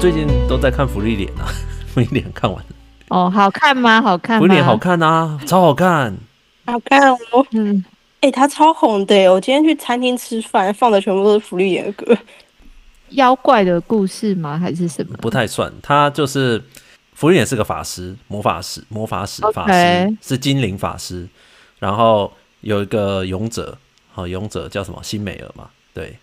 [0.00, 1.44] 最近都在看福利脸啊，
[1.92, 2.76] 福利脸看完了。
[3.08, 4.00] 哦，好看吗？
[4.00, 4.40] 好看吗？
[4.40, 6.16] 芙莉莲好看啊，超好看，
[6.64, 7.46] 好看哦。
[7.50, 7.84] 嗯，
[8.20, 12.16] 哎、欸，他超红的，我今天去餐厅吃饭，放的全部都是福利脸的歌。
[13.10, 14.58] 妖怪的故事吗？
[14.58, 15.18] 还是什么？
[15.18, 16.64] 不太算，他就是
[17.12, 21.28] 福利脸是个法师，魔法师，魔法使法师.是精灵法师。
[21.78, 22.32] 然后
[22.62, 23.76] 有一个勇者，
[24.12, 24.98] 好，勇者叫什么？
[25.02, 26.16] 辛美尔嘛，对。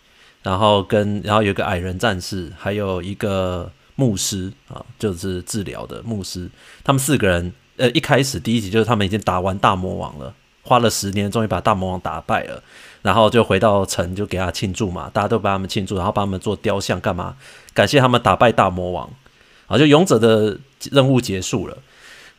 [0.43, 6.49] 然后跟然后有一个矮人战士，还有一个牧师啊，就是治疗的牧师。
[6.85, 12.63] 他们四个人，呃，一开始第一集就是他们已经打完大魔王了，花了十年，终于把大魔王打败了。
[13.01, 17.35] 然后就回到城，就给他庆祝嘛，大家都帮他们庆祝，然后帮他们做雕像干嘛？
[17.73, 19.09] 感谢他们打败大魔王。
[19.65, 20.57] 啊，就勇者的
[20.91, 21.77] 任务结束了，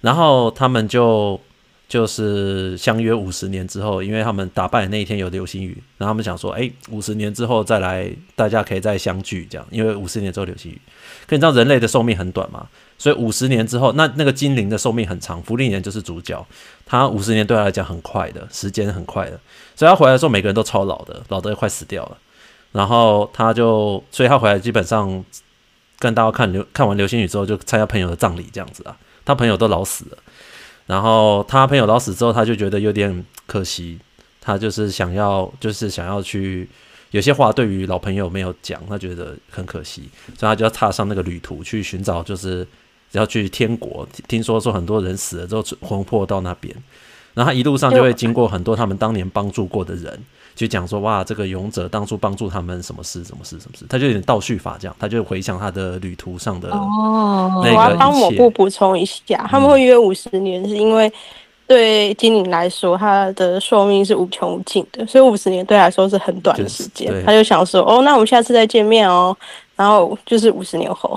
[0.00, 1.38] 然后他们就。
[1.88, 10.78] 就是相约五十年之后，因为他们打败的那一天有流星雨，然后他们想说，哎，五十年之后再来，大家可以再相聚，这样，因为五十年之后流星雨。
[11.26, 12.66] 可你知道人类的寿命很短嘛，
[12.98, 15.42] 所以五十年之后，那那个精灵的寿命很长。
[15.42, 16.46] 福利年就是主角，
[16.84, 19.40] 他五十年对他来讲很快的，时间很快的，
[19.74, 22.18] 所以他回来的时候每个人都超老的，老的快死掉了。
[22.72, 25.24] 然后他就，所以他回来基本上
[25.98, 30.18] 跟大家看流看完流星雨之后，就参加朋友的葬礼这样子啊，他朋友都老死了。
[30.88, 33.98] 然后他朋友老死之后，他就觉得有点可惜，
[34.40, 36.66] 他就是想要，就是想要去
[37.10, 42.66] 有些话对于老朋友没有讲，他觉得很可惜，所以他就要踏上那个旅途去寻找，就是
[43.12, 44.08] 要去天国。
[44.26, 46.74] 听说说很多人死了之后魂魄到那边，
[47.34, 50.18] 然后他一路上就会经过很多他们当年帮助过的人。
[50.58, 61.10] 就讲说哇，这个勇者当初帮助他们什么事，什么事，什么事，他就有点倒叙法这样，他就回想他的旅途上的哦，那个、我要帮我部补充一下，他们会约五十年，是因为
[61.68, 67.06] 对精灵来说，他的寿命是无穷无尽的，所以五十年对他来说是很短的时间。
[67.06, 69.36] 就是、他就想说，哦，那我们下次再见面哦，
[69.76, 71.16] 然后就是五十年后。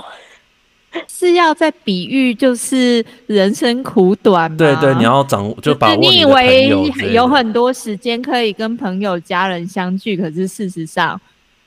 [1.08, 4.56] 是要在比喻，就是人生苦短吗？
[4.58, 6.68] 对对，你要掌握，就把握你，你以为
[7.12, 11.18] 有很多时间可以跟朋友、家人相聚，可是事实上，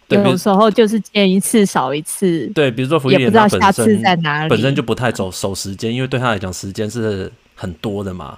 [0.10, 2.46] 有时候就是见一次少一次。
[2.54, 4.50] 对，比如说芙莉莲，也不知道下次在哪里。
[4.50, 8.38] 本身就不太走守时间，因为对他来讲，时间是很多的嘛。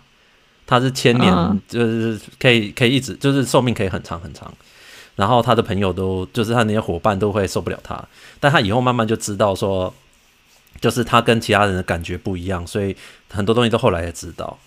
[0.65, 4.53] 他是千年，嗯、就是可以可以一直，就是寿命可以很长很长。
[5.17, 8.01] 然后他的朋友都，就是他那些伙伴都会受不了他，
[8.39, 9.93] 但他以后慢慢就知道说。
[10.79, 12.95] 就是他跟其他人的感觉不一样，所以
[13.29, 14.57] 很多东西都后来才知道，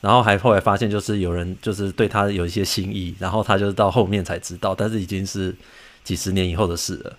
[0.00, 5.54] 然后还后来发现就是有人就是对他有一些心意，然后他就到后面才知道，但是已经是
[6.02, 7.16] 几十年以后的事了，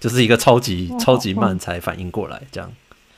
[0.00, 2.72] 就是一个超级超级慢才反应过来，这样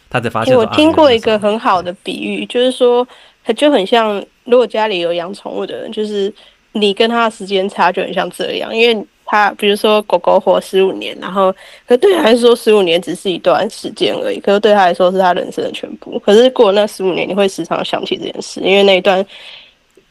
[0.09, 0.57] 他才发现。
[0.57, 3.07] 我听过一个很好的比喻，就是说
[3.43, 6.33] 他就很像，如果家里有养宠物的人，就是
[6.73, 9.07] 你跟他的时间差就很像这样，因为。
[9.27, 11.55] 他比如说狗狗活十五年，然后
[11.87, 16.19] 可对他来说十五年只是一段时间而已，可是对他来说是他人生的全部。
[16.21, 19.25] 可是过了那十五年，你会时常想起这件事，因为那一段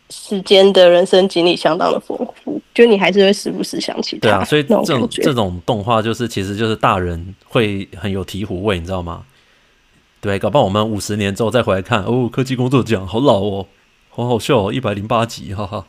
[0.09, 4.21] 时间的人生经历相当的丰富，就你还是会时不时想起他。
[4.21, 9.23] 对啊，所以这种这种动画就是其实就是大人会很有醍醐味，你知道吗？
[10.21, 13.65] 对，搞不好我们五十年之后再回来看，哦，科技工作奖好老哦，
[14.09, 15.85] 好好笑哦，一百零八集，哈哈。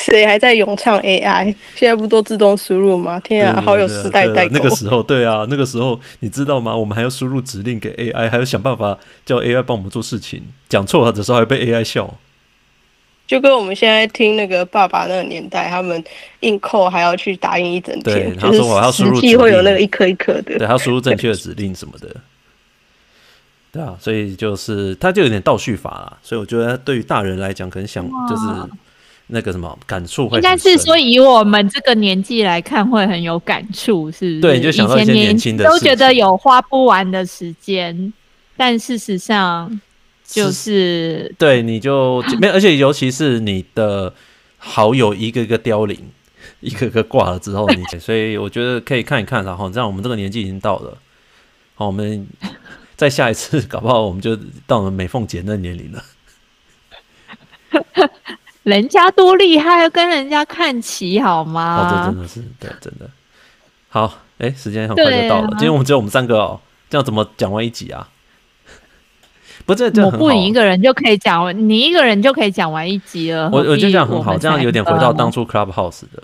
[0.00, 1.54] 谁还在咏唱 AI？
[1.76, 3.20] 现在不都自动输入吗？
[3.20, 4.54] 天啊，好有时代代沟。
[4.54, 6.74] 那个时候，对啊，那个时候你知道吗？
[6.74, 10.42] 我们还要输入指令给 AI，还要想办法叫 AI 帮我们做事情。
[10.68, 12.12] 讲错了的时候还被 AI 笑。
[13.26, 16.02] 就跟我们现在听那个爸爸那个年代，他们
[16.40, 18.34] 硬扣还要去打印一整天。
[18.36, 20.42] 他说我要输入，会有那个一颗一颗的。
[20.42, 22.08] 对，他要输入正确的指令什么的。
[23.70, 26.18] 对啊，所以就是他就有点倒叙法啦。
[26.22, 28.42] 所以我觉得对于大人来讲，可能想就是。
[29.32, 34.40] 那个什么感触会，应该是说以我们这个年纪来看会很有感触，是不是？
[34.40, 38.12] 对，就想到一些年轻的，都觉得有花不完的时间，
[38.56, 39.80] 但事实上
[40.24, 44.12] 就是，是对，你就没，而且尤其是你的
[44.58, 45.98] 好友一个一个凋零，
[46.60, 50.98] 一个个挂了之后，你所以我觉得可以看一看，然后这样我们这个年纪已经到了，
[51.74, 52.26] 好，我们
[52.96, 54.36] 再下一次，搞不好我们就
[54.66, 56.04] 到了美凤姐那年龄了。
[58.62, 61.78] 人家多厉害，要跟人家看齐好吗？
[61.78, 63.08] 哦，这真的是对，真的
[63.88, 64.18] 好。
[64.38, 65.48] 哎、欸，时间很快就到了。
[65.50, 66.58] 今天我们只有我们三个哦，
[66.88, 68.08] 这样怎么讲完一集啊？
[69.66, 73.50] 不是，这我不你一个人就可以讲完，你一个人就可以讲完一集了。
[73.50, 76.22] 我我觉得这样很好，这样有点回到当初 Clubhouse 的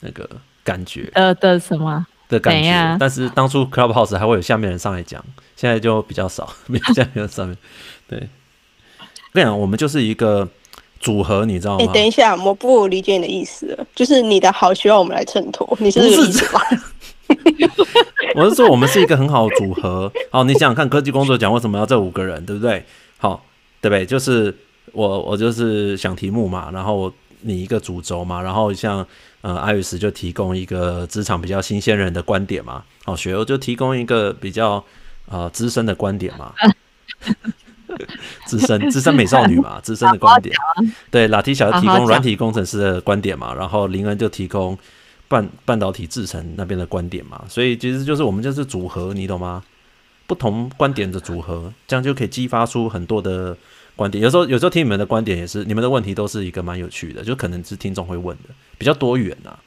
[0.00, 0.28] 那个
[0.62, 1.10] 感觉。
[1.14, 2.96] 呃的什么的感觉？
[3.00, 5.24] 但是当初 Clubhouse 还会有下面人上来讲，
[5.56, 7.56] 现在就比较少，没有下面人上面。
[8.06, 8.28] 对，
[9.32, 10.48] 这样我们就是一个。
[11.04, 11.84] 组合，你知道吗？
[11.84, 16.60] 哎、欸，等一下，我不理解你的意思了，就是你的好需要我们来衬托，你是这个意思吗？
[18.34, 20.10] 我是说，我们是一个很好的组合。
[20.32, 22.82] 好，你想想看，科技工作奖为什么要这五个人，对不对？
[23.18, 23.44] 好，
[23.82, 24.06] 对不对？
[24.06, 24.56] 就是
[24.92, 27.12] 我，我就是想题目嘛，然后
[27.42, 29.06] 你一个主轴嘛，然后像
[29.42, 32.82] 呃，艾瑞斯就提供一个职场比较新鲜人的观点嘛。
[33.04, 34.82] 好，雪欧就提供一个比较
[35.28, 36.54] 呃资深的观点嘛。
[38.46, 40.54] 资深资深美少女嘛， 资深的观点。
[41.10, 44.78] 对，拉提小就提供软体工程师的观点嘛，然后林恩就提供。
[45.26, 49.64] 半半导体制成那边的观点嘛，所以其实就是我们就是组合，你懂吗？
[50.26, 53.56] 不同观点的组合，这样就可以激发出很多的
[53.96, 54.22] 观点。
[54.22, 59.58] 有时候有时候听你们的观点也是，你们的问题都是一个蛮有趣的，就可能是听众会问的，比较多元啊。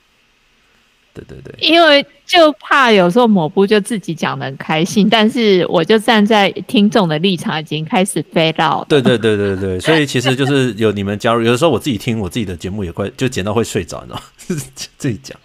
[1.24, 8.86] 对对对，因为就怕有时候某部就自己讲的很开心，但是我就站在听众的立场，已经开始飞到。
[8.90, 14.22] 对对对对对， 所以其实就是有你们加入，有的时候我自己听我自己的节目也快就剪到会睡着，你知道吗？
[14.98, 15.38] 自己讲，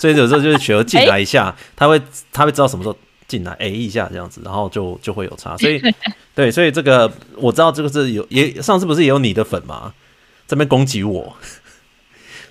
[0.00, 2.00] 所以有时候就是学进来一下，欸、他会
[2.32, 5.56] 他会知道什么时候进来，哎一下这样子，然后就就会有差。
[5.56, 5.80] 所以
[6.34, 9.92] 对，所以这个我知道这个是有也上次不是也有你的粉吗？
[10.46, 11.36] 这边攻击我。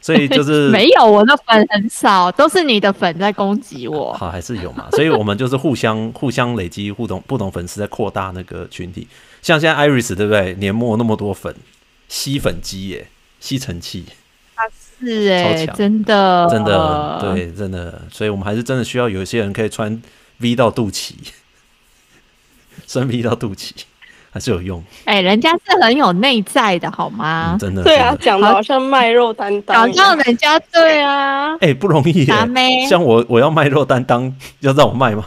[0.01, 4.13] 所以就是 没有，我的粉很少，都是你的粉在攻击我。
[4.13, 4.87] 好，还是有嘛？
[4.91, 9.07] 所以我们就是互相 互相累积，互动不同粉丝在扩大那个群体。
[9.41, 10.53] 像现在 Iris 对不对？
[10.55, 11.55] 年末那么多粉，
[12.07, 13.07] 吸粉机耶，
[13.39, 14.05] 吸尘器。
[14.55, 14.63] 啊
[15.01, 18.01] 是哎、欸，真的真的对，真的。
[18.11, 20.01] 所以我们还是真的需要有一些人可以穿
[20.39, 21.13] V 到肚脐，
[22.85, 23.71] 穿 V 到肚脐。
[24.31, 27.53] 还是有用，哎、欸，人家是很有内在的，好吗？
[27.53, 32.25] 嗯、真的，对啊，讲的好像卖肉担当，好像人家对啊，哎、欸，不容易
[32.87, 35.25] 像我，我要卖肉担当，要让我卖吗？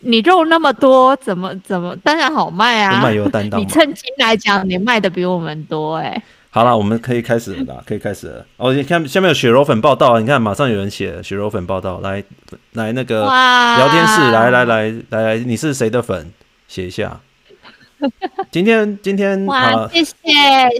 [0.00, 6.22] 你肉那么多，怎么怎么，当然好卖啊，卖肉担当，你趁机来讲，你卖的比我们多，哎。
[6.48, 8.46] 好了，我们可以开始了啦，可以开始了。
[8.56, 12.24] 哦，你看下面有血肉粉报道，你看马上有人写血肉粉报道，来
[12.72, 16.32] 来那个聊天室，来来来来来，你是谁的粉？
[16.68, 17.20] 写一下。
[18.50, 20.12] 今天今天哇，谢谢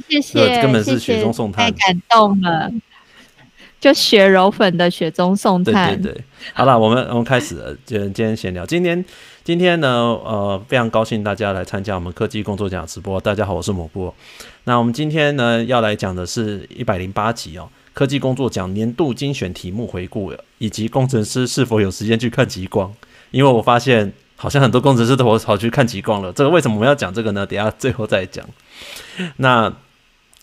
[0.06, 2.70] 谢谢，根本是雪中送炭，太感动了。
[3.80, 6.24] 就雪柔粉的雪中送炭，对对对。
[6.52, 8.66] 好了，我们我们开始了，今天今天闲聊。
[8.66, 9.02] 今天
[9.44, 13.18] 今天呢，呃，非常高兴大家来参加我们科技工作奖直播。
[13.18, 14.12] 大家好，我是蘑菇。
[14.64, 22.92] 那我们今天呢要来讲的是一百零八集哦，科技工作奖年度精选题目回顾，以及工程师是否有时间去看极光？
[23.30, 24.12] 因为我发现。
[24.36, 27.46] 好像很多工程师都跑跑去看极光了，这个为什么我们要讲这个呢？
[27.46, 28.44] 等下最后再讲。
[29.38, 29.72] 那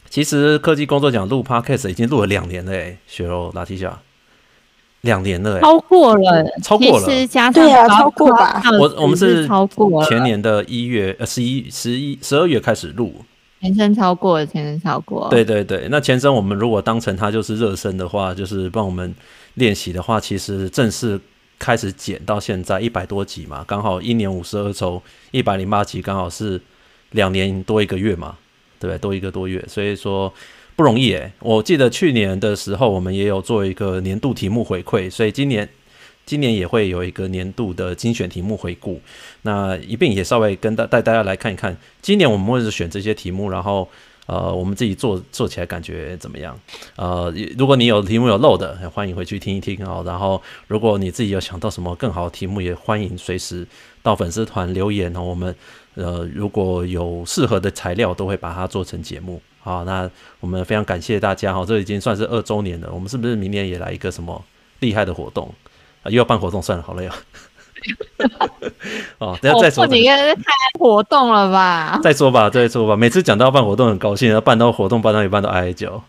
[0.10, 4.00] 其实科技工作奖录 Podcast 已经录了两年了，哎，雪柔拉提下，
[5.02, 8.62] 两年了，哎，超过了，超过了，加对啊，超过吧。
[8.80, 13.24] 我我们是超过前年的一月呃十一十一十二月开始录，
[13.62, 15.28] 前身超过了，前身超过。
[15.30, 19.14] 对对对，那前身我们如果当成它就是热身的话，就是帮我们
[19.54, 21.22] 练习的话，其实正式。
[21.64, 25.02] 开始剪到现在一百多集嘛，刚好一年五十二周，
[25.32, 26.60] 一百零八集刚好是
[27.12, 28.36] 两年多一个月嘛，
[28.78, 29.00] 对不对？
[29.00, 30.34] 多一个多月，所以说
[30.76, 31.32] 不容易诶。
[31.40, 35.70] 我记得去年的时候，我们也有做一个年度题目回馈，所以今年
[36.26, 39.00] 今年也会有一个年度的精选题目回顾。
[39.44, 43.88] 那一并也稍微跟大带大家来看一看，今年我们会是选这些题目，然后。
[44.26, 46.58] 呃，我们自己做做起来感觉怎么样？
[46.96, 50.02] 呃，如果你有题目有漏的，欢迎回去听一听哦。
[50.06, 53.68] 然后，如果你自己有想到什么更好的题目，也欢迎随时
[54.02, 55.22] 到粉丝团留言哦。
[55.22, 55.54] 我们
[55.96, 59.42] 呃，如果有适合的材料，都会把它做成节目。
[59.60, 62.90] 好，那我们非常感谢大家哈，这已经算是二周年了。
[62.94, 64.44] 我们是不是明年也来一个什么
[64.80, 65.54] 厉害的活动？
[66.02, 67.16] 啊，又要办活动，算了，好累啊。
[67.16, 67.53] 哦，
[69.42, 69.86] 等下再说。
[69.88, 70.44] 你应该是开
[70.80, 72.00] 活动了吧？
[72.04, 72.96] 再说吧，再说吧。
[72.96, 76.04] 每次讲到办活动很高兴，然后办到活动办到一半都哀叫。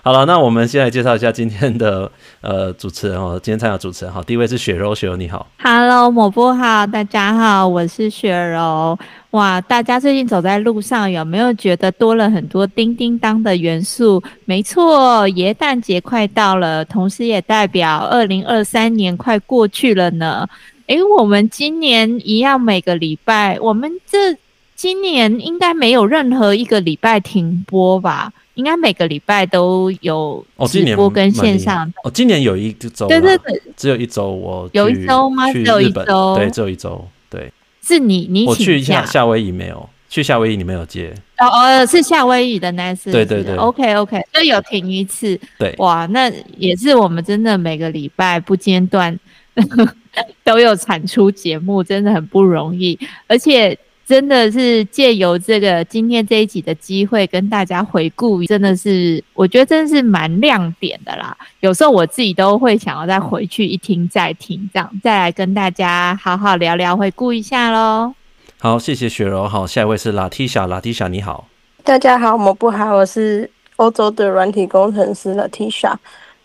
[0.00, 3.38] 好了，那我们先来介绍一下今天的呃主持人哦。
[3.42, 5.46] 今天参加主持人好，第一位是雪柔，雪柔你好。
[5.58, 8.98] Hello，抹布好，大家好，我是雪柔。
[9.32, 14.22] 哇，大家最近走在路上有没有觉得多了很多叮叮当的元素？
[14.46, 20.48] 没错，耶诞节快到了，同时也代表二零二三年快过去了呢。
[20.88, 24.36] 诶、欸，我们今年一样每个礼拜，我们这
[24.74, 28.32] 今年应该没有任何一个礼拜停播吧？
[28.54, 32.08] 应该每个礼拜都有直播跟线上哦。
[32.08, 35.52] 哦，今年有一周，对对对，只有一周我有一周吗？
[35.52, 37.52] 只有一周，对，只有一周，对。
[37.82, 39.88] 是你你我去夏夏威夷没有？
[40.08, 41.14] 去夏威夷你没有接？
[41.38, 43.54] 哦哦，是夏威夷的那次，对对对。
[43.56, 45.74] OK OK，所以有停一次，对。
[45.78, 49.18] 哇，那也是我们真的每个礼拜不间断。
[50.44, 52.98] 都有产出节目，真的很不容易。
[53.26, 61.36] 而且真的是借由这个今天这一集的机会，跟大家回顾，真的是我觉得真的是蛮亮点的啦。
[61.60, 68.14] 有时候我自己都会想要再回去一听再听，这样再来跟大家好好聊聊，回顾一下喽。
[68.58, 69.46] 好，谢谢雪柔。
[69.46, 71.46] 好，下一位是拉提莎，拉提莎你好。
[71.84, 75.98] 大家好，我不好，我是欧洲的软体工程师拉提莎。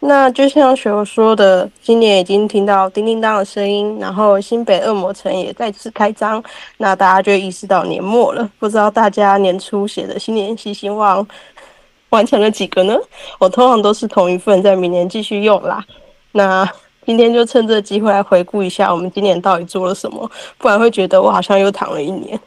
[0.06, 6.44] 那就像雪柔说的，今年已经听到叮叮当的声音，然后新北恶魔城也再次开张，
[6.78, 8.50] 那大家就意识到年末了。
[8.60, 11.26] 不知道大家年初写的新年新希望
[12.10, 12.96] 完成了几个呢？
[13.40, 15.84] 我通常都是同一份，在明年继续用啦。
[16.32, 16.70] 那。
[17.06, 22.40] 今天就趁这机会来回顾一下，我们今年到底做了什么，不然会觉得我好像又躺了一年。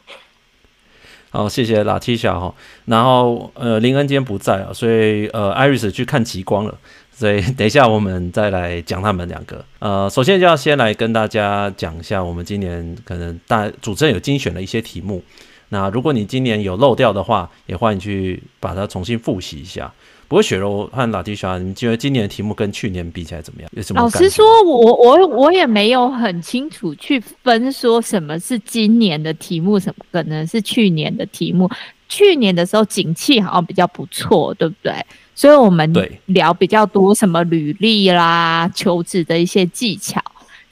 [1.29, 2.51] 好，谢谢拉提莎哈。
[2.85, 6.73] 然后呃，林恩今天不在啊，所以呃，艾瑞斯去看极光了，
[7.17, 9.65] 所以等一下我们再来讲他们两个。
[9.79, 15.23] 呃，首先就要先来跟大家讲一下，我们今年可能大主持人有精选了一些题目。
[15.69, 19.91] 那如果你今年有漏掉的话，也欢迎去把它重新复习一下。
[20.27, 23.71] 不过雪柔和拉提莎，你觉得今年的题目跟去年比起来怎么样？
[23.73, 24.01] 有什么？
[24.01, 31.67] 老实说，我我我也没有很清楚去分说什么是今年的题目，什么可能是去年的题目。
[32.07, 34.93] 去年的时候景气好像比较不错，对不对？
[35.37, 35.93] 所以我们
[36.25, 40.19] 聊比较多什么履历啦、求职的一些技巧。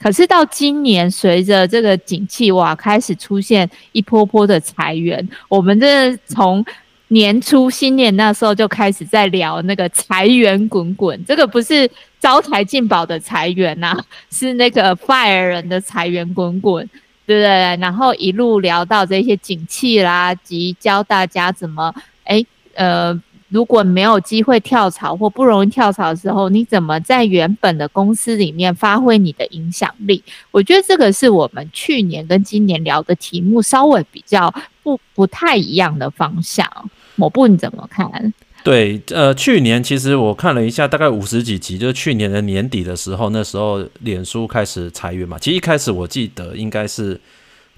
[0.00, 6.66] 可是到今年，随着这个景气哇开始出现一波波的裁员，我们真的从。
[7.10, 13.96] 年初新年那时候就开始在聊那个财源滚滚，这个不是招财进宝的财源呐，
[14.28, 16.84] 是那个 fire 人的财源滚滚，
[17.24, 17.48] 对不对？
[17.80, 21.94] 然后一路聊到这些景气啦，及教大家怎么，
[22.24, 22.44] 哎，
[22.74, 23.14] 呃，
[23.56, 30.22] 如果没有机会跳槽或不容易跳槽的时候，你怎么在原本的公司里面发挥你的影响力？
[30.50, 36.68] 我觉得这个是我们去年跟今年聊的题目稍微比较不不太一样的方向。
[37.14, 38.34] 抹布你怎么看？
[38.62, 45.38] 对，呃，去年其实我看了一下，大概五十几集，就是去年的年底的时候，那时候脸书开始裁员嘛。
[45.38, 47.18] 其实一开始我记得应该是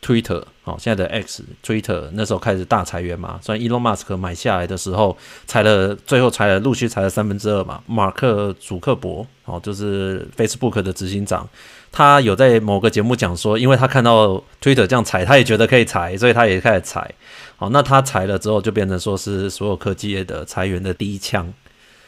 [0.02, 3.40] Twitter，好，现在的 X Twitter 那时候开始大裁员嘛。
[3.42, 7.82] 所以 Elon Musk 买下来的时候，裁了，最后裁了，陆续裁了三分之二嘛。
[7.86, 11.48] 马克·祖克伯，哦，就是 Facebook 的执行长，
[11.90, 17.14] 他有在某个节目讲说，因为他看到 Twitter 这样裁，他也觉得可以裁，所以他也开始裁。
[17.56, 21.50] 好，那他裁了之后，就变成说是所有科技业的裁员的第一枪。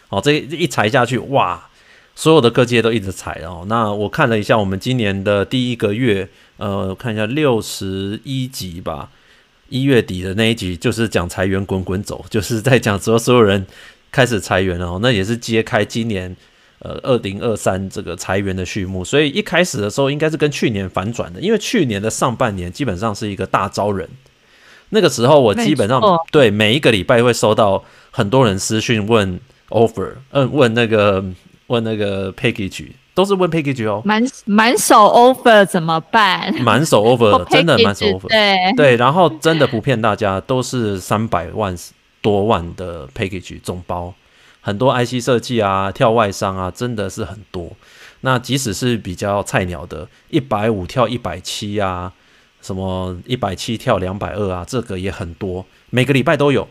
[0.08, 1.69] 好，这一裁下去，哇，
[2.20, 3.64] 所有的各界都一直裁哦。
[3.66, 9.08] 那我看了一下，我们今年的第一个月，呃，看一下六十一集吧，
[9.70, 13.66] 一月底的那一集就是讲裁员滚滚走，就是在讲说所有人
[14.12, 14.98] 开始裁员了哦。
[15.00, 16.36] 那也是揭开今年
[16.80, 19.02] 呃二零二三这个裁员的序幕。
[19.02, 24.06] 所以一开始的时候应该是跟去年反转的，因为去年的上半年基本上是一个大招人。
[24.90, 31.24] 那个时候我基本上对每一个礼拜会收到很多人私讯问 offer，嗯，问那个
[31.70, 34.02] 问那个 package，都是问 package 哦。
[34.04, 36.54] 满满手 offer 怎么办？
[36.62, 41.74] 满手 offer 真的满手 offer，对对，然后真的不骗大家，都是三百万
[42.20, 44.12] 多万的 package 总包，
[44.60, 47.70] 很多 IC 设计啊，跳外商啊，真的是很多。
[48.22, 52.12] 那即使是比较菜鸟的，一百五跳一百七啊。
[52.62, 56.68] 什么一百七跳两百二啊，这个也很多，每个礼拜都有。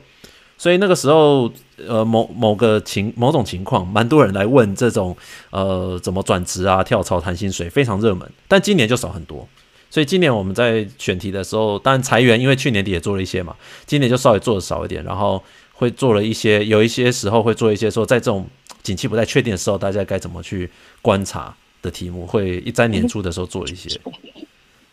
[0.60, 1.50] 所以那个时候，
[1.88, 5.16] 呃，某某个情某种情况，蛮多人来问这种，
[5.52, 8.30] 呃，怎么转职啊、跳槽谈薪水，非常热门。
[8.46, 9.48] 但今年就少很多。
[9.90, 18.46] 所以今年我们在选题的时候，当然裁员，因为去年底也做了一些嘛，今年就稍微做的少一点，然后会做了一些，有一些时候会做一些说，在这种
[18.84, 20.70] 景气不太确定的时候，大家该怎么去
[21.02, 23.90] 观察的题目，会一在年初的时候做一些。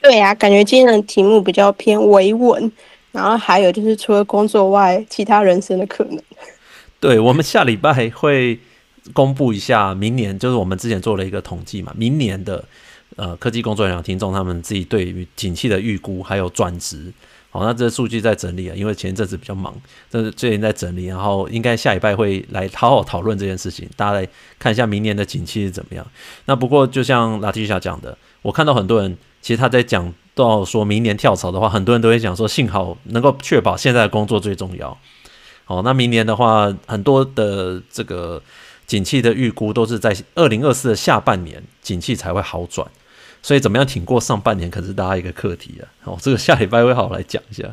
[0.01, 2.71] 对呀、感觉今年的题目比较偏维稳，
[3.17, 6.23] 然后还有就是除了工作外，其他人生的可能。
[7.01, 8.61] 对，我们下礼拜会
[9.15, 12.63] 公布一下明年，就是我们之前做了一个统计嘛，明年的
[13.17, 17.13] 呃科技工作人员听众他们自己对于景气的预估，还有转职。
[17.51, 19.75] 好，那这数据在整理啊，因为前一阵子比较忙，
[20.11, 26.07] 这是最近在整理，然后应该下礼拜会来好好讨论这件事情，大家来看一下明年的景气是怎么样。
[26.45, 29.17] 那不过就像拉提小讲的，我看到很多人。
[29.43, 34.97] 其实他在讲到说明年跳槽的话，很多人都会讲说，幸好能够确保现在的工作最重要。
[35.65, 38.41] 好，那明年的话，很多的这个
[38.87, 42.87] 景气的预估都是在二零二四的下半年，景气才会好转。
[43.43, 45.89] 所以怎么样挺过上半年，可是大家一个课题啊。
[46.05, 47.65] 哦，这个下礼拜会好好来讲一下。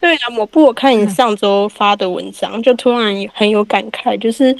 [0.00, 4.56] 对啊，我不，我看你上周发的文章，就突然很有感慨，就是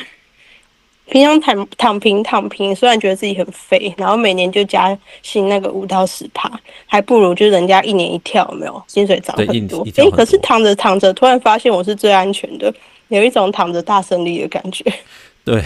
[1.10, 6.50] 平常躺躺平躺平，虽然觉得自己很肥，然后每年就加薪那个五到十趴，
[6.86, 9.82] 还不如就人家一年一跳，有没有薪水涨很多。
[9.96, 12.72] 哎、欸，可是躺着躺着，突然发现我是最安全的，
[13.08, 14.84] 有一种躺着大胜利的感觉。
[15.44, 15.64] 对，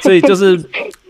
[0.00, 0.56] 所以就是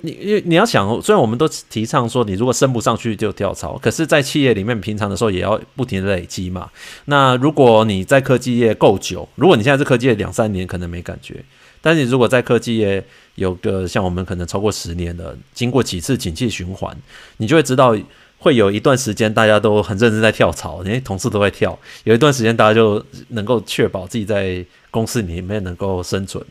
[0.02, 6.68] 你你你要想，虽然我们都提倡说，你如果升不上去就跳槽，可是，在企业里面，平常的时候也要不停的累积嘛。
[7.06, 11.42] 那如果你在科技业够久，如果你现在是科技业两三年，可能没感觉。
[11.82, 13.02] 但是你如果在科技业
[13.36, 16.96] 有个像我们可能超过十年的，经过几次景气循环，
[17.38, 17.96] 你就会知道
[18.38, 21.78] 会有一段时间大家都很认真在跳槽，因为同事都会跳。
[22.04, 26.44] 有一段时间大家就能够确保自己在公司里面能够生存。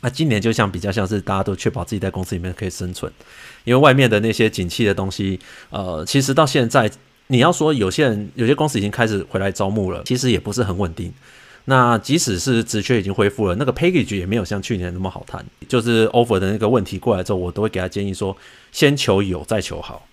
[0.00, 3.10] 那今年就像比较像是大家都确保自己在公司里面可以生存，
[3.64, 5.38] 因为外面的那些景气的东西，
[5.70, 6.90] 呃，其实到现在
[7.28, 11.12] 你要说有些人有些公司已经开始回来招募了，其实也不是很稳定。
[11.66, 15.44] 那即使是职缺已经恢复了，那个 package 也没有像去年那么好谈。
[15.68, 18.36] 就是 offer 的那个问题过来之后，我都会给他建议说，
[18.72, 20.04] 先求有再求好，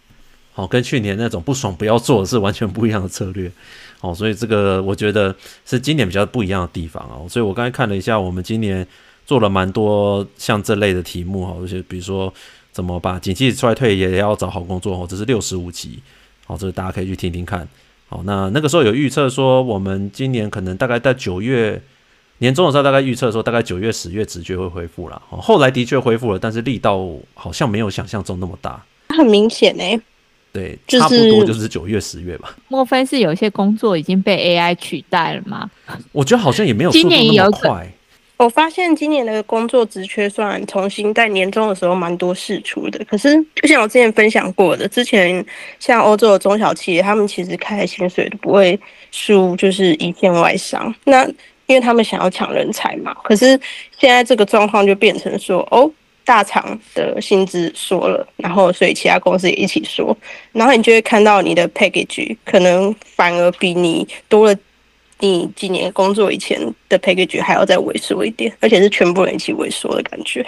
[0.53, 3.51] 好，跟去年那种不爽不要做是完全不一样的策略。
[3.99, 7.27] 好，所以这个我觉得是今年比较不一样的地方啊。
[7.27, 8.85] 所以我刚才看了一下，我们今年
[9.25, 12.31] 做了蛮多像这类的题目哈，而且比如说
[12.71, 15.99] 怎么把景气衰退也要找好工作哦，这是六十五集，
[16.45, 17.67] 好，这个大家可以去听听看。
[18.09, 21.79] 好，那那个时候有预测说，我们今年可能大概在九月
[22.39, 25.21] 年中的时候，大概预测说，大概九月、十月直觉会恢复了。
[25.29, 28.83] 后来的确恢复了，但是力道好像没有想象中那么大。
[29.09, 30.01] 很明显呢、欸，
[30.51, 32.55] 对，差不多就是九月、十月吧。
[32.67, 35.69] 莫非是有些工作已经被 AI 取代了吗？
[36.11, 37.93] 我觉得好像也没有今年那么快。
[38.39, 45.45] 我发现今年的工作职缺算重新在年终的时候蛮多事出的，可是就像我之前分享过的，之前
[45.77, 48.79] 像欧洲的中小企业，他们其实开薪水都不会
[49.11, 50.95] 输，就是一线外商。
[51.03, 51.27] 那
[51.65, 53.59] 因为他们想要抢人才嘛，可是
[53.97, 55.91] 现在这个状况就变成说，哦，
[56.23, 60.17] 大厂的薪资说了，然后所以其他公司也一起说，
[60.53, 64.57] 然后你就会看到你的 package 可能反而比你多了。
[65.19, 70.45] 你几年工作以前的 package 还要再萎缩一点，而且是全部人一起萎缩的感觉。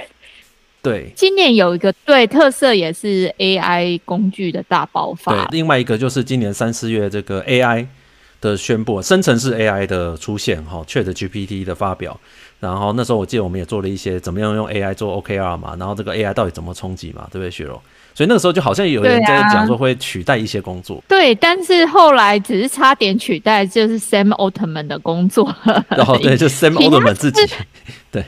[0.81, 5.31] 对，今年有一个对特色也是 AI 工具的大爆发。
[5.31, 7.85] 对，另外一个就是今年三四月这个 AI
[8.39, 12.19] 的宣布，生成式 AI 的出现，哈，ChatGPT 的发表。
[12.61, 17.81] 然后那时候我记得我们也做了一些怎么样用 AI 做 OKR 嘛，然后这个 AI 到底怎么冲击嘛，对不对，雪柔？
[18.13, 25.51] 所以那个时候就好像有人在讲说会取代一些工作，对，啊，对，但是后来只是差点取代，就是 Sam Altman 的工作。
[25.89, 27.41] 然后对，就 Sam Altman 自己，
[28.11, 28.23] 对，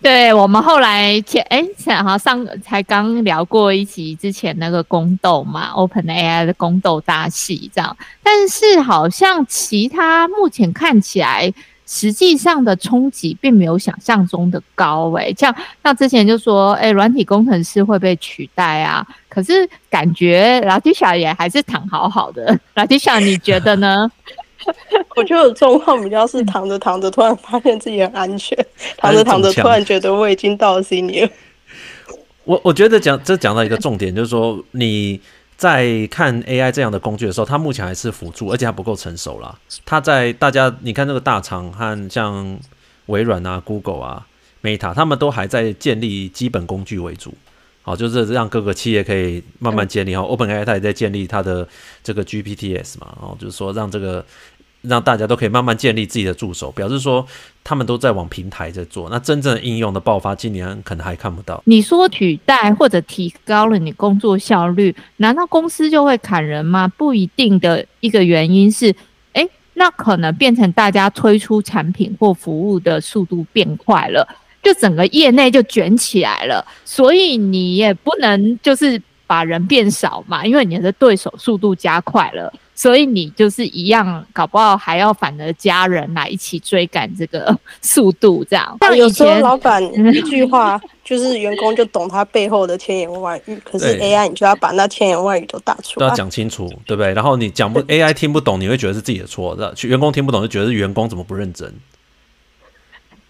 [0.00, 1.62] 对我们后来前哎，
[2.02, 11.52] 好像上才刚聊过一集之前那个宫斗嘛，OpenAI 的宫斗大戏这样，但是好像其他目前看起来。
[11.92, 24.08] 实际上的冲击并没有想象中的高，欸，诶，像像之前就说，诶，软体工程师会被取代啊，可是感觉 Latisha 也还是躺好好的，Latisha 你觉得呢？
[25.16, 28.56] 我觉得状况比较是躺着躺着，突然发现自己很安全，
[28.96, 31.28] 躺着躺着突然觉得我已经到了 senior。
[32.44, 35.20] 我我觉得讲这讲到一个重点，就是说你。
[35.60, 39.54] 在看 AI 这样的工具的时候，它目前还是辅助，而且还不够成熟啦。
[39.84, 42.58] 它在大家你看那个大厂和像
[43.06, 44.26] 微软啊、Google 啊、
[44.62, 47.34] Meta，他们都还在建立基本工具为主，
[47.82, 50.16] 好，就是让各个企业可以慢慢建立。
[50.16, 51.68] 哈，OpenAI 它也在建立它的
[52.02, 54.24] 这个 GPTs 嘛，然后就是说让这个。
[54.82, 57.26] 让大家都可以慢慢建立自己的助手，表示说
[57.62, 59.08] 他们都在往平台在做。
[59.10, 61.62] 那真正应用的爆发，今年可能还看不到。
[61.66, 66.88] 你说取代或者提高了你工作效率，难道公司就会砍人吗？
[66.88, 68.94] 不一定的一个原因是，
[69.34, 74.26] 诶，那可能变成大家推出产品或服务的速度变快了，
[74.62, 76.66] 就整个业内就卷起来了。
[76.86, 82.50] 所以你也不能就是把人变少嘛，因为你的对手速度加快了。
[82.80, 88.74] 所以你就是一样，搞不好还要反而家人来一起追赶这个 速度，这样。
[88.80, 89.82] 但有时候老板
[90.14, 97.12] 一句话，就是员工就懂他背后的千言万语，可是 AI 你就要把那千言万语都打出来，都要讲清楚，对不对？
[97.12, 101.70] 然后你讲不 AI 听不懂，你会觉得是自己的错；去员工听不懂，就觉得是员工怎么不认真。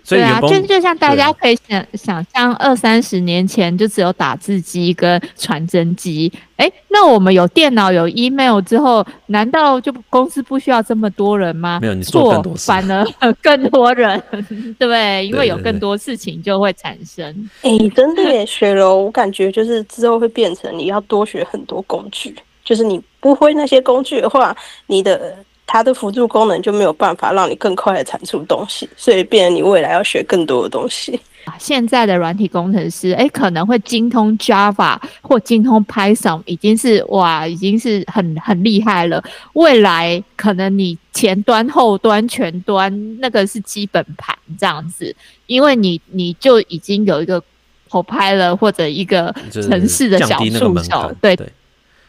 [0.09, 11.79] 对啊，就就像大家可以想想象，二三十年前就只有打字机跟传真机，哎，那我们有电脑有 email 之后，难道就公司不需要这么多人吗？
[11.81, 13.05] 没有，你做更多事，反而
[13.43, 14.21] 更多人，
[14.79, 15.27] 对不对？
[15.27, 17.51] 因为有更多事情就会产生。
[17.63, 22.35] 哎，真的耶，雪柔，我感觉就是之后会变成你要多学很多工具，
[22.65, 25.37] 就是你不会那些工具的话，你的。
[25.73, 31.21] 它的辅助功能就没有办法让你更快的产出东西，所以变成你未来要学更多的东西。
[31.61, 39.23] 现在的软体工程师，哎，可能会精通 Java 或精通 Python，已经是哇，已经是很很厉害了。
[39.53, 45.15] 未来可能你前端、后端、全端那个是基本盘这样子，
[45.47, 47.41] 因为你你就已经有一个
[47.89, 51.49] Copilot 或者一个城市的小助手，对对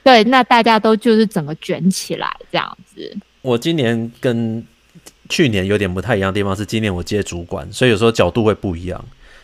[0.03, 3.15] 对，那大家都就是整个卷起来这样子。
[3.41, 4.63] 我今年跟
[5.29, 9.03] 去年有点不太一样的地方是，今年我接主管，所以有时候角度会不一样。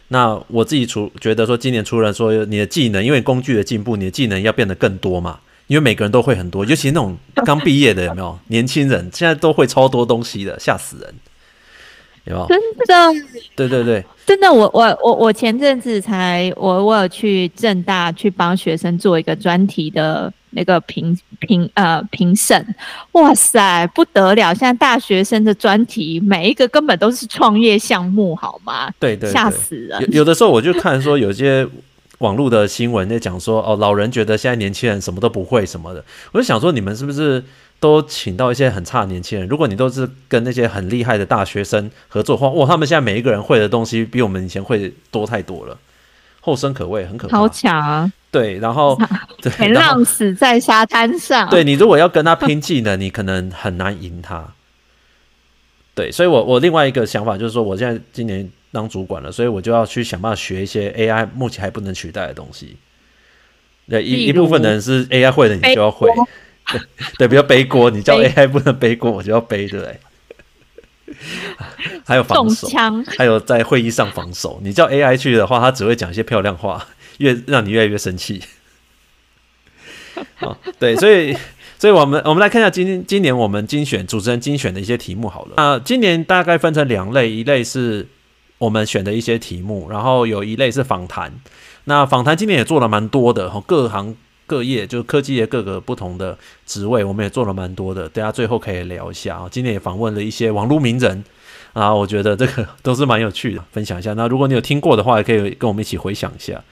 [0.09, 5.39] 那我自己除觉得说，今年除了说你的技能，因为工具的进步，你的技能要变得更多嘛。
[5.67, 8.39] 因为每个人都会很多，尤其那种刚毕业的有没有？
[8.47, 11.13] 年轻人现在都会超多东西的，吓死人，
[12.23, 12.47] 有没有？
[12.47, 13.27] 真的？
[13.55, 14.53] 对对对，真的。
[14.53, 20.31] 我我我我前阵子才我我有去正大去帮学生做一个专题的。
[20.57, 22.75] 那个评评呃评审，
[23.11, 24.51] 哇塞不得了！
[24.51, 28.91] 现在大学生的专题每一个根本都是创业项目，好吗？
[28.99, 30.01] 对对，吓死人！
[30.01, 31.67] 有有的时候我就看说有些
[32.17, 37.43] 网络的新闻在讲说哦，老人觉得现在年轻人什么都不会什么的，我就想说你们是不是
[37.79, 39.47] 都请到一些很差的年轻人？
[39.47, 45.77] 如果你都是跟那些很厉害的大学生合作的话，哇，他们现在每一个人会的东西比我们以前会多太多了，
[46.47, 48.09] 后生可畏，很可怕，好强啊！
[48.31, 48.97] 对，然后
[49.43, 51.49] 对，浪死在沙滩上。
[51.49, 54.53] 对，你如果要跟他拼技能，你可能很难赢他。
[55.93, 62.77] 对，所以我我另外一个想法就是说，我现在今年当主管了，所以我就要去想办法学一些 AI 目前还不能取代的东西。
[63.89, 66.09] 对，一一部分人是 AI 会的，你就要会。
[66.71, 66.79] 对，
[67.17, 69.99] 对，不要背锅，你叫 AI 不能背锅，我就要背，对不对？
[72.05, 72.67] 还有防守，
[73.17, 74.59] 还有在会议上防守。
[74.63, 76.85] 你叫 AI 去的话，他只会讲一些漂亮话。
[77.17, 78.43] 越让你越来越生气，
[80.37, 81.35] 好，对，所以，
[81.79, 85.53] 所以我们我们来看一下今今年我们精选主持人精选的一些题目好了。
[85.57, 88.07] 那今年大概分成两类，一类是
[88.59, 91.33] 我们选的一些题目，然后有一类是访谈。
[91.85, 94.15] 那访谈今年也做了蛮多的，各行
[94.47, 98.09] 各业就是科技业各个不同的职位，我们也做了蛮多的。
[98.09, 99.47] 大家最后可以聊一下啊。
[99.51, 101.23] 今天也访问了一些网络名人
[101.73, 104.13] 啊，我觉得这个都是蛮有趣的，分享一下。
[104.13, 106.63] 那如果你有听过的话，也可以跟我们一起回想一下。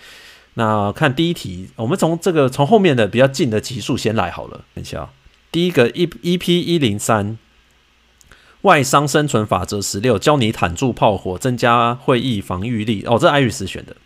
[0.56, 4.64] 那看第一题，我们从这个从后面的比较近的集数先来好了。
[4.74, 5.10] 等一下，
[5.52, 7.38] 第一个 E EP 一零三，
[8.62, 13.04] 外商生存法则十六，教你坦住炮火，增加会议防御力。
[13.06, 13.98] 哦，这艾瑞斯选的，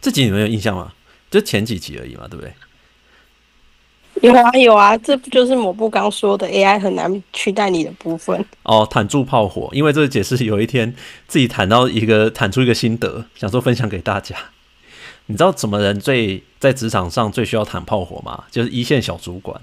[0.00, 0.92] 这集你们有印象吗？
[1.30, 2.52] 就前几集而已嘛，对不对？
[4.22, 8.44] 有啊有啊，这不就是抹布刚说的 AI 很难取代你的部分？
[8.64, 10.94] 哦，坦住炮火，因为这个解释有一天
[11.26, 14.36] 自己谈到一个谈出一个心得，想说分享给大家。
[15.26, 18.44] 你知道什么人最在职场上最需要坦炮火吗？
[18.50, 19.58] 就是一线小主管，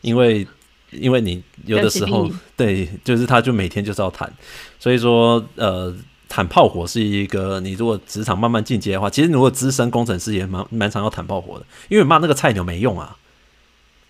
[0.00, 0.44] 因为
[0.90, 4.32] 因为你有的时候对，就是他就每天就是要谈，
[4.80, 5.94] 所以说呃，
[6.34, 13.16] 坦炮火是一个你如果职场慢慢进阶的话，其实如果资深工程师也蛮蛮常要坦炮火的，因为骂那个菜鸟没用啊，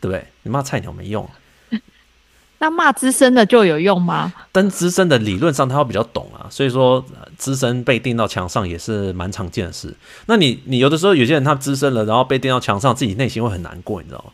[0.00, 0.26] 对不对？
[0.42, 1.28] 你骂菜鸟没用。
[2.60, 4.32] 那骂资深的就有用吗？
[4.52, 7.04] 但资深的理论上他会比较懂啊，所以说
[7.36, 9.94] 资深被钉到墙上也是蛮常见的事。
[10.24, 14.32] 那你你有的时候有些人他资深了，然后被钉到墙上，自己内心会很难过，你知道吗？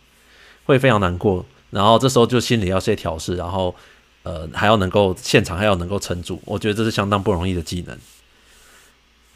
[0.65, 1.45] 会非常难过。
[1.71, 3.75] 然后这时候就心里要些调试，然后
[4.23, 7.99] 呃还要能够现场还要能够撑住，我觉得这是相当不容易的技能。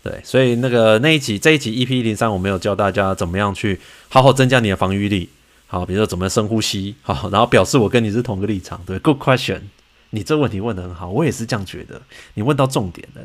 [0.02, 5.28] 对，所以那个那一集这一集 EP 一零三，我没有教大家怎么样去好好增加你的防御力。
[5.66, 9.62] 好，比如说怎么深呼吸，好，然后表示我跟你是同个立场，对，Good question，
[10.10, 12.00] 你这问题问得很好，我也是这样觉得，
[12.34, 13.22] 你问到重点了，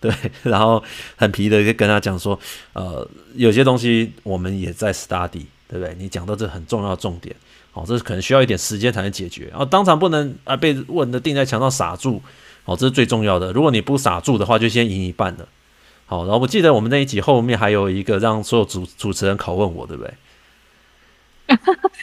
[0.00, 0.82] 对，然后
[1.14, 2.40] 很皮的就跟他讲说，
[2.72, 5.94] 呃，有些东西我们也在 study，对不对？
[5.98, 7.36] 你讲到这很重要的重点，
[7.76, 12.22] 好，这是可能需要一点时间才能解决，然后当场不能啊被问的钉在墙上傻住，
[12.64, 15.46] 哦，这是最重要的，如果你不傻住的话，就先赢一半了，
[16.06, 20.14] 好，然后我记得我们那一集后面还有一个让所有主主持人拷问我，对不对？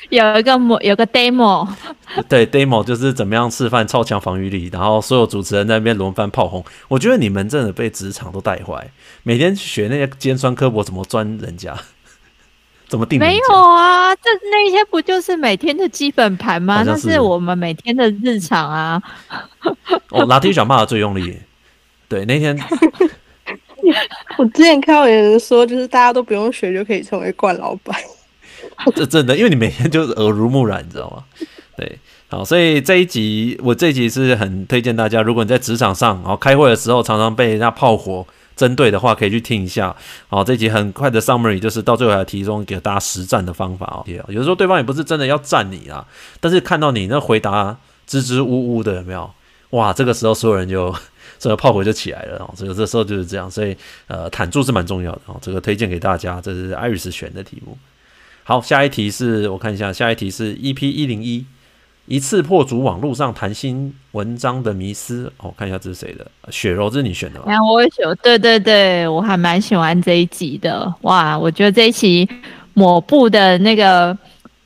[0.09, 1.67] 有一个模，有个 demo，
[2.29, 6.63] 对，demo 就是怎么样示范超强防御力，然后所有主持人在那边轮番炮轰。
[6.87, 8.91] 我觉得你们真的被职场都带坏，
[9.23, 11.75] 每天学那些尖酸刻薄怎么钻人家，
[12.93, 13.17] 怎么定？
[13.17, 16.83] 没有啊，这那些不就是每天的基本盘吗？
[16.83, 19.01] 是那是我们每天的日常啊。
[20.11, 21.35] 哦，拿铁小骂的最用力。
[22.07, 22.55] 对，那天
[24.37, 27.99] 我之前看到有人说，就是大家都不用学就可以成为冠老板。
[28.95, 31.23] 这真的，因为你每天就是耳濡目染，你知道吗？
[31.75, 31.97] 对，
[32.29, 38.23] 好，所以这一集我这一集是很推荐大家，如果你在职场上，然后开会的时候常常被人家炮火
[38.55, 39.95] 针对的话，可以去听一下。
[40.27, 44.03] 好，这集很快的 summary 就是到最后还提供给大家实战的方法哦。
[44.27, 46.05] 有的时候对方也不是真的要战你啊，
[46.39, 49.29] 但是看到你那回答支支吾吾的，有没有？
[49.71, 50.93] 哇，这个时候所有人就。
[51.39, 52.53] 这个炮火就起来了哦。
[52.55, 53.75] 这个这时候就是这样，所以
[54.07, 55.37] 呃，坦住是蛮重要的哦。
[55.41, 57.77] 这个推荐给大家，这是 Iris 选的题目。
[58.45, 61.45] 好，下一题是我看一下，下一题是 EP 一零一，
[62.05, 65.31] 一次破除网络上谈心文章的迷思。
[65.37, 66.25] 哦，看一下这是谁的？
[66.51, 67.45] 雪柔，这是你选的吗？
[67.47, 70.93] 啊，我选，对对对，我还蛮喜欢这一集的。
[71.01, 72.27] 哇，我觉得这一期
[72.73, 74.17] 抹布的那个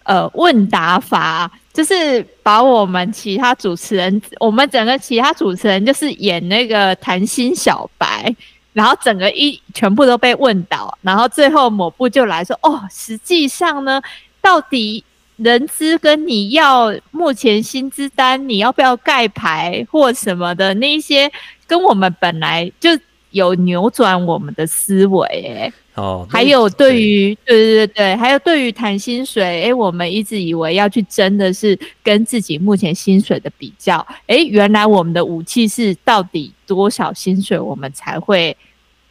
[0.03, 8.35] 呃问答法，就是把我们其他主持人，我们整个其他主持人就是演那个谈心小白。
[8.73, 13.99] 然后整个一全部都被问倒，然后最后抹布就来说：“哦，实际上呢，
[14.39, 15.03] 到底
[15.37, 21.31] 人资跟你要目前薪资单，你要不要盖牌或什么的那些，
[21.65, 22.89] 跟我们本来就
[23.31, 25.25] 有扭转我们的思维，
[25.57, 38.55] 哎，哦，还有对于对对对对，还有对于谈薪水，哎，我们一直以为要去争的是跟自己目前薪水的比较，哎，原来我们的武器是到底多少薪水，我们才会。”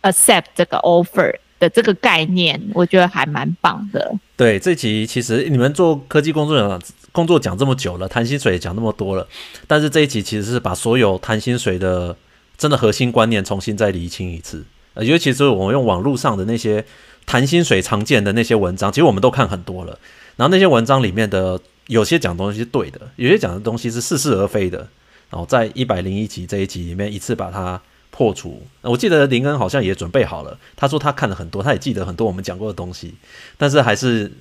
[0.02, 4.14] accept 这个 offer 的这个概念，我觉得还蛮棒的。
[4.36, 6.80] 对，这集其实你们做科技工作人
[7.12, 9.26] 工作讲这么久了，谈薪水也讲那么多了，
[9.66, 12.14] 但是这一集其实是把所有谈薪水的
[12.58, 14.64] 真的核心观念重新再厘清一次。
[14.94, 16.84] 呃，尤其是我们用网络上的那些
[17.24, 19.98] 谈薪水常见的那些文章，其实我们都看很多了。
[20.36, 24.86] 然后那些文章里面的有些讲东西是对的，有些讲的东西是似是而非的。
[25.30, 27.80] 然后在一百零一集这一集里面，一次把它。
[28.16, 30.58] 破除，我记得林恩好像也准备好了。
[30.74, 33.12] 他说他看了很多，他也记得很多我们讲过的东西，
[33.58, 34.32] 但是还是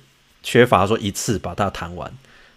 [0.42, 2.10] 缺乏说一次把它谈完。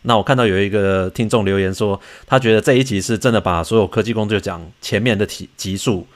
[0.03, 6.07] 那我看到有一个听众留言说，他觉得这一集是真的把所有科技工作讲前面的集集数，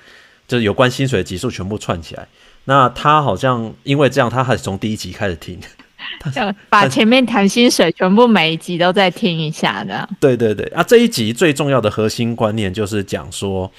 [0.47, 2.25] 就是有关薪水的集数全部串起来。
[2.63, 5.59] 那他好像因为这样，他还是从第一集开始听，
[6.33, 10.07] 要把前面谈薪水全部每一集都再听一下的。
[10.21, 13.69] 对对对，啊，这一集最重要的核心观念就是讲说。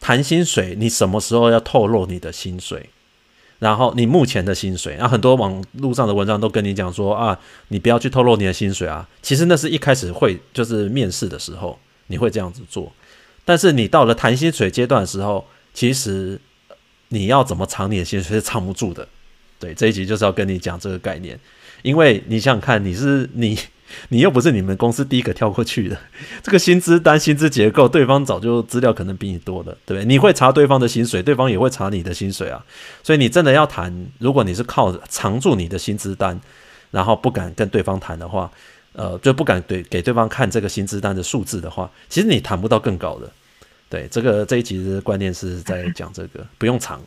[0.00, 2.88] 谈薪水，你什么时候要透露你的薪水？
[3.58, 9.06] 然后你目前的薪水，啊，很多网络上的文章都跟你讲说啊，你不要去透露你的薪水啊。
[9.20, 12.90] 其实那是一开始会就是面试的时候你会这样子做，
[13.44, 16.40] 但是你到了谈薪水阶段的时候，其实
[17.08, 19.06] 你要怎么藏你的薪水是藏不住的。
[19.58, 21.38] 对，这一集就是要跟你讲这个概念，
[21.82, 23.58] 因为你想想看，你是你。
[24.08, 25.98] 你又不是你们公司第一个跳过去的，
[26.42, 30.04] 这个薪资单、薪资结构，对方早就资料可能比你多了，对不对？
[30.04, 32.64] 你会查对方的薪水，对方也会查你的薪水啊。
[33.02, 36.38] 所以你真的要谈，如果你是靠藏住你的薪资单，
[36.90, 38.50] 然后不敢跟对方谈的话，
[38.92, 43.30] 呃，就不敢对给对方看这个薪资单的数字的话，其实你谈不到更高的。
[43.88, 47.00] 对，这个这一集的观念是在讲这个，不用藏。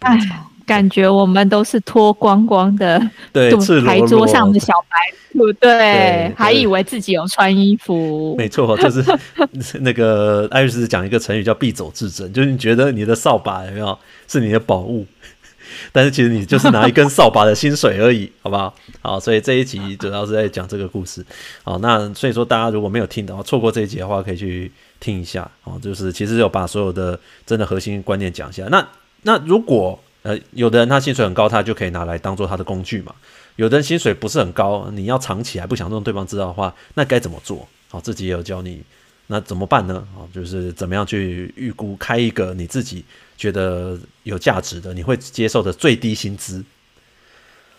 [0.00, 0.18] 哎，
[0.66, 3.00] 感觉我们都是脱光光的，
[3.32, 3.50] 对，
[3.84, 4.96] 牌桌上的小白
[5.32, 8.34] 兔，对，对，还以为自己有穿衣服。
[8.36, 9.04] 没错，就是
[9.80, 15.06] 那个艾瑞斯讲一个成语叫“必走自珍”，就是你觉得你的扫把有没有是你的宝物，
[15.92, 18.74] 但是其实你就是拿一根扫把的薪水而已， 好不好？
[19.00, 21.24] 好，所以这一集主要是在讲这个故事。
[21.62, 25.48] 好，那所以说大家如果没有听到，错过这一集的话，可以去听一下。
[25.62, 28.64] 哦，就是其实有把所有的真的核心观念讲一下。
[28.68, 28.84] 那
[29.22, 33.14] 那如果呃，有的人他薪水很高，他就可以拿来当做他的工具嘛。
[33.54, 37.68] 有的人薪水不是很高，你要藏起来，不想让对方知道的话，那该怎么做？
[37.88, 38.82] 好，自己也有教你，
[39.28, 40.04] 那怎么办呢？
[40.16, 43.04] 啊，就是怎么样去预估开一个你自己
[43.36, 46.64] 觉得有价值的、你会接受的最低薪资。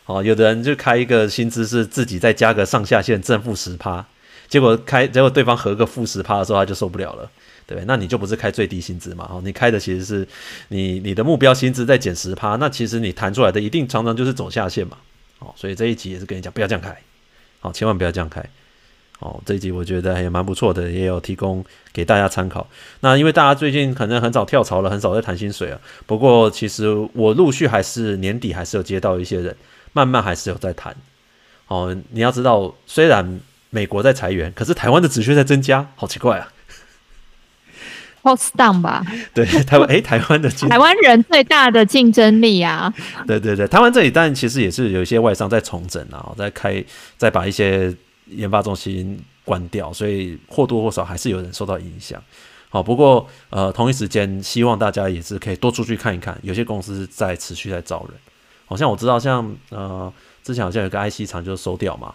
[0.05, 4.05] 好，有的人就开一个薪资是自己再加个上下限正负十趴，
[4.47, 7.29] 结果开结果对方合个负十趴的时候，他就受不了了。
[7.67, 9.29] 对，那你就不是开最低薪资嘛？
[9.29, 10.25] 哦，你开的其实是
[10.69, 14.97] 你你的目标薪资再减十趴，那其实你谈出来的一定常常就是走下限嘛。
[15.39, 16.97] 哦，所以这一集也是跟你讲，不要这样开，
[17.59, 18.43] 好，千万不要这样开。
[19.19, 22.65] 哦，这一集我觉得也蛮不错的，也有提供给大家参考。
[23.01, 25.79] 那因为大家最近可能很少跳槽了，很少在谈薪水啊。
[26.05, 29.55] 不过其实我陆续还是年底还是有接到一些人，
[29.91, 30.95] 慢慢还是有在谈。
[31.67, 36.53] 哦，你要知道，虽然美国在裁员，可是台湾的职缺在增加，好奇怪啊。
[38.23, 42.93] Post down 吧， 对台湾，哎，台湾的台湾人最大的竞争力啊，
[43.25, 46.83] 对对对，台湾这里，但其实也是有一些外商在重整啊，在开，
[47.17, 47.93] 在把一些
[48.27, 52.21] 研发中心关掉，所以或多或少还是有人受到影响。
[52.69, 58.19] 好，不过呃，同一时间，希望大家也是可以多出去看一看，有些公司在持续在招人，
[58.65, 62.13] 好像我知道像，像呃，之前好像有个 IC 厂就收掉嘛。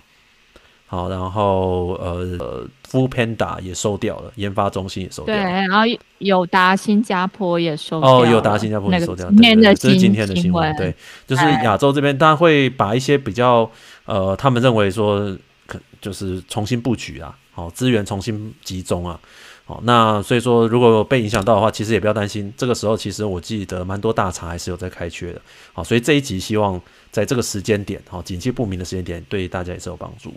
[0.92, 5.42] 好，然后呃，Foodpanda 也收掉了，研发中心也收掉了。
[5.42, 5.86] 对，然后
[6.18, 8.28] 友达新加坡也收掉了。
[8.28, 9.32] 哦，友达新加坡也收掉了。
[9.32, 10.76] 对，这是今天的新闻。
[10.76, 10.94] 对，
[11.26, 13.70] 就是亚洲这边，大家会把一些比较
[14.04, 15.34] 呃，他们认为说
[15.66, 19.18] 可就是重新布局啊，好，资源重新集中啊，
[19.64, 22.52] 好，那所以说如果被影响到的话，其实也不要担心。
[22.54, 25.40] 这个时候其实我记得蛮多大厂还是有在开缺的。
[25.72, 26.78] 好，所以这一集希望
[27.10, 30.30] 在这个时间点，好，景气不明的时间点，对大家也是有帮助。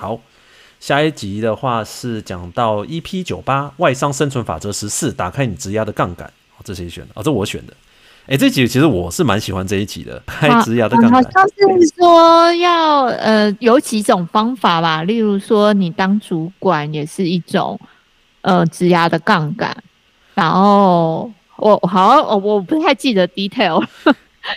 [0.00, 0.20] 哦，好，
[0.80, 6.32] 下一集的话是讲到 EP 九八外商生存法则十四，打开你质押的杠杆。
[6.56, 7.10] 好，这谁选的？
[7.14, 7.72] 哦，这我选的。
[8.26, 11.12] 哎，这集其实我是蛮喜欢这一集的，开职涯的杠杆。
[11.12, 17.78] 好像是说要呃有几种方法吧，例如说你当主管也是一种。
[18.42, 19.76] 呃，质押的杠杆，
[20.32, 23.86] 然后我好像我我不太记得 detail。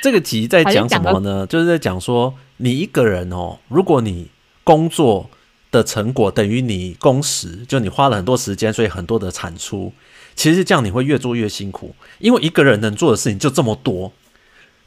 [0.02, 1.46] 这个集在讲什么呢？
[1.52, 4.30] 就是在讲说，你一个人哦，如果你
[4.64, 5.30] 工作
[5.72, 9.92] 的成果等于你工时，就你花了很多时间，所以很多的产出，
[10.36, 14.12] 其实这样你会越做越辛苦，因为一个人能做的事情就这么多，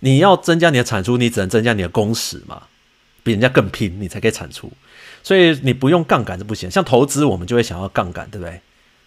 [0.01, 2.63] 你要增加你的产出，你只能增加你的工时嘛，
[3.23, 4.71] 比人家更拼，你才可以产出。
[5.23, 8.61] 所以你不用杠杆是不行，像投资我们就会想要杠杆，对不对？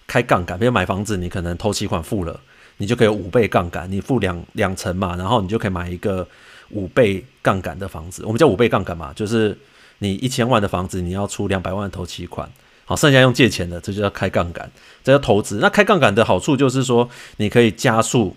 [0.05, 2.37] 开杠杆，比如买房子，你可能头期款付了，
[2.77, 6.27] 你就可以五倍杠杆，你付两两成嘛，然后你就可以买一个
[6.71, 8.25] 五倍杠杆的房子。
[8.25, 9.57] 我们叫五倍杠杆嘛，就是
[9.99, 12.49] 你一千万的房子，你要出两百万的头期款，
[12.85, 14.69] 好，剩下用借钱的，这就叫开杠杆，
[15.03, 15.59] 这叫投资。
[15.61, 18.35] 那开杠杆的好处就是说，你可以加速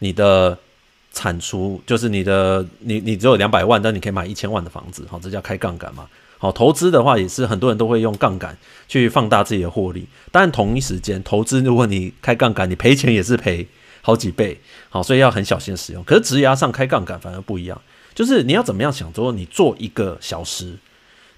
[0.00, 0.58] 你的
[1.12, 6.06] 产出，就是你的你你只有两百万，但你可以买一千万的房子，好，这叫开杠杆嘛。
[6.36, 8.54] 好，投资的话也是很多人都会用杠杆
[8.86, 13.66] 去放大自己的获利，但同一时间投资，如果你开杠杆，你赔钱也是赔
[14.02, 14.60] 好几倍。
[14.90, 16.04] 好，所以要很小心使用。
[16.04, 17.80] 可是职涯上开杠杆反而不一样，
[18.14, 20.74] 就是你要怎么样想说，你做一个小时，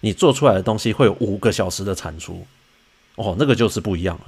[0.06, 2.46] 你做出来的东西会有五个小时的产出，
[3.16, 4.26] 哦，那个就是不一样了。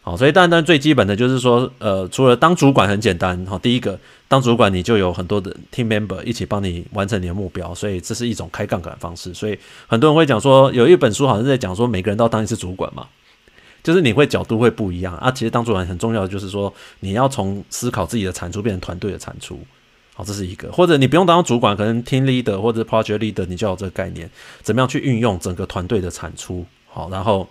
[0.00, 9.34] 好，所以当然最基本的就是说，呃，除了当主管很简单，哈，第一个当主管你就有很多的 team member 一起帮你完成你的目标，所以这是一种开杠杆方式。
[9.34, 13.06] 所以很多人会讲说，有一本书好像在讲说，每个人都要当一次主管嘛，
[13.82, 15.30] 就是你会角度会不一样啊。
[15.30, 19.60] 其实当主管很重要的就是说，你要从思考自己的产出变成团队的产出，
[20.18, 20.68] 好，这是一个。
[20.72, 24.28] 或者你不用当主管，可能 team leader 或者 project leader，你就要有这个概念，
[24.62, 27.48] 怎么样去运用整个团队的产出，好，然后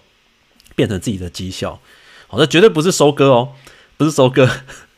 [0.75, 1.79] 变成自己的绩效。
[2.27, 3.47] 好，这绝对不是收割哦，
[3.95, 4.45] 不是收割，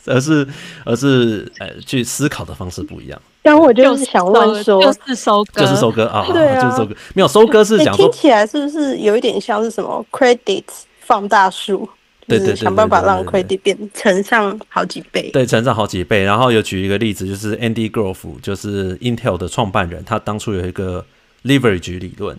[0.07, 0.47] 而是
[0.83, 3.21] 而是呃，去思考的方式不一样。
[3.43, 6.95] 但我就是想问说，就是收割，就是收割啊，对啊，就是收割。
[7.13, 10.63] 没有收割是讲说，听起来是不是有一点像是什么 credit
[11.01, 11.87] 放大术？
[12.29, 15.29] 对对对，想办法让 credit 变乘上好几倍。
[15.31, 16.23] 对，乘上好几倍。
[16.23, 21.05] 然后有举一个例子，就是 Andy Grove，就是 Intel 的创办人，他当初有一个
[21.43, 22.37] leverage 理论，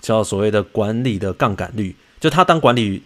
[0.00, 3.02] 叫所谓的管理的杠杆率，就他当管理。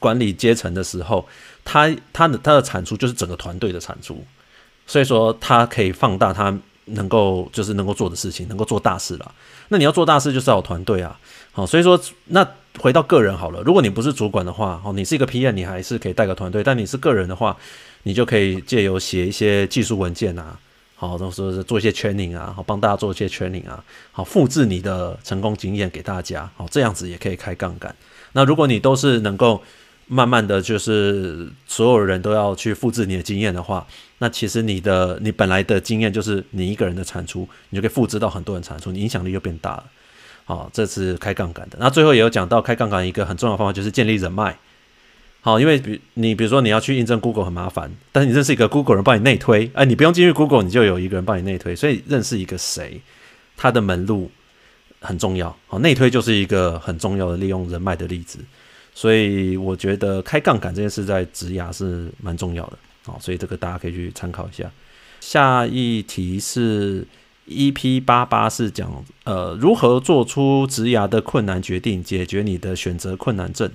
[0.00, 1.28] 管理阶层的时候，
[1.66, 4.24] 他他的他的产出就是整个团队的产出，
[4.86, 9.34] 所以说他可以放大他能够就是能够做的事情，能够做大事了。
[9.68, 11.20] 那你要做大事就是要有团队啊，
[11.52, 12.42] 好，所以说那
[12.78, 17.56] 回到个人好了，如果你不是主管的话，哦，你是一个 PM，你还是可以带个团队，但你是个人的话，
[18.04, 20.58] 你就可以借由写一些技术文件啊，
[20.94, 27.94] 好，或者说是做一些 training 啊，好，帮大家做一些 training 啊，好，复制你的成功经验给大家，好，这样子也可以开杠杆。
[28.32, 29.62] 那如果你都是能够
[30.06, 33.86] 慢慢的就是所有人都要去复制你的经验的话，
[34.18, 39.84] 那其实你的你本来的经验就是你一个人的产出，你就可以复制到很多人产出，你影响力就变大了。
[40.44, 41.78] 好，这是开杠杆的。
[41.80, 44.58] 那最后也有讲到开杠杆一个很重要的方法就是建立人脉。
[45.40, 53.00] 好，因为比你比如说你要去印证 Google 很麻烦，但是你认识一个 Google 人帮你内推，哎，你不用进去 Google，你就有一个人帮你内推，所以认识一个谁，
[53.56, 54.30] 他的门路
[55.00, 55.56] 很重要。
[55.66, 58.38] 好，内推就是一个很重要的利用人脉的例子。
[58.94, 64.70] 所以我觉得开杠杆这件事在职涯是蛮重要的，好，所以这个大家可以去参考一下。
[65.20, 67.04] 下一题是
[67.48, 73.70] EP 八八，是讲呃如何做出职涯的困难决定，解决你的选择困难症。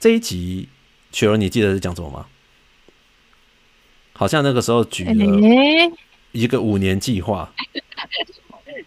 [0.00, 0.68] 这一集
[1.12, 2.26] 雪儿，你记得是讲什么吗？
[4.14, 5.92] 好像那个时候举了
[6.32, 7.52] 一个五年计划。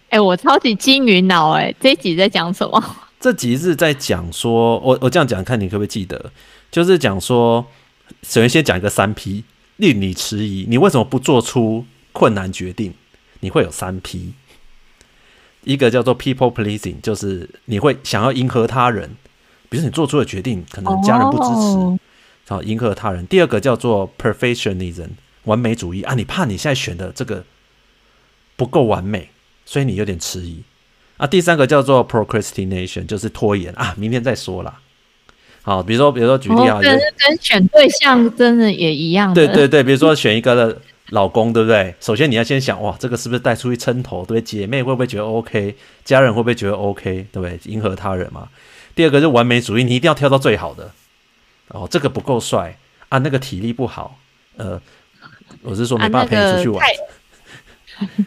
[0.09, 2.81] 哎、欸，我超级金鱼脑哎，这一集在讲什么？
[3.19, 6.31] 这集是在讲说，我我这样讲，看你可不可以记得，
[6.71, 7.65] 就是讲说，
[8.23, 9.43] 首先先讲一个三 P，
[9.77, 12.93] 令你迟疑，你为什么不做出困难决定？
[13.45, 14.33] 你会有三批
[15.63, 19.11] 一个叫做 People Pleasing，就是你会想要迎合他人，
[19.69, 21.99] 比如说你做出的决定，可能家人不支持，
[22.47, 22.65] 好、oh.
[22.65, 23.25] 迎合他人。
[23.27, 25.09] 第二个叫做 Perfectionism，
[25.43, 27.43] 完美主义啊，你怕你现在选的这个
[28.55, 29.29] 不够完美，
[29.63, 30.63] 所以你有点迟疑。
[31.17, 34.81] 啊，第三个叫做 procrastination，就是拖延啊，明天再说啦。
[35.61, 39.33] 好，比如说，比如说举例啊，跟、哦、跟选对象真的也一样。
[39.33, 41.93] 对对对，比如说选一个的老公，对不对？
[41.99, 44.25] 首先你要先想，哇，这个是不是带出去称头？
[44.25, 45.75] 对，姐妹会不会觉得 OK？
[46.03, 47.27] 家人会不会觉得 OK？
[47.31, 47.59] 对不对？
[47.65, 48.49] 迎合他人嘛。
[48.95, 50.91] 第二个是完美主义，你一定要挑到最好的。
[51.69, 52.77] 哦，这个不够帅
[53.09, 54.19] 啊，那个体力不好，
[54.57, 54.79] 呃，
[55.63, 56.89] 我是说没办法陪你出去玩，啊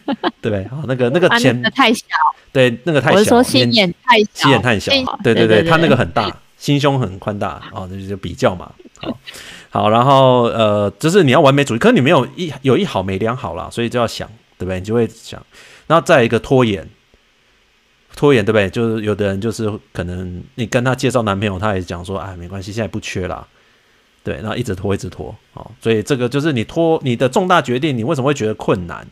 [0.05, 0.69] 那个、对不对？
[0.69, 2.05] 好，那个那个钱、啊那个、太小，
[2.53, 9.19] 对，那个太小，我是说心眼太小，心眼太小，对对对，他那个很大，心胸很宽大，啊，那就比较嘛，好，
[9.71, 14.29] 好，然后呃，就是你要完美主义，可是你没有一有一好没两好啦，所以就要想，
[14.59, 14.79] 对不对？
[14.81, 15.41] 你就会想，
[15.87, 16.87] 然后再一个拖延。
[18.17, 18.69] 拖延对不对？
[18.69, 23.47] 就是有的人就是可能你跟他介绍男朋友，他也讲说，哎，没关系，现在不缺啦。
[24.25, 29.07] 对，然后一直拖，一直拖，哦，所以这个就是你拖你的重大决定，你为什么会觉得困难？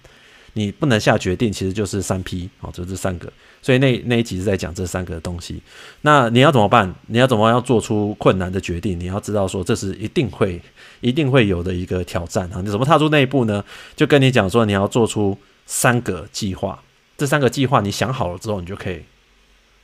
[0.54, 3.32] 你不能下决定，其实就是三 P，哦，就这三个。
[3.66, 5.60] 所以那那一集是在讲这三个东西。
[6.02, 6.94] 那你要怎么办？
[7.08, 8.96] 你要怎么样做出困难的决定？
[9.00, 10.62] 你要知道说，这是一定会
[11.00, 12.62] 一定会有的一个挑战啊！
[12.62, 13.64] 你怎么踏出那一步呢？
[13.96, 15.36] 就跟你讲说，你要做出
[15.66, 16.80] 三个计划。
[17.18, 19.02] 这三个计划你想好了之后，你就可以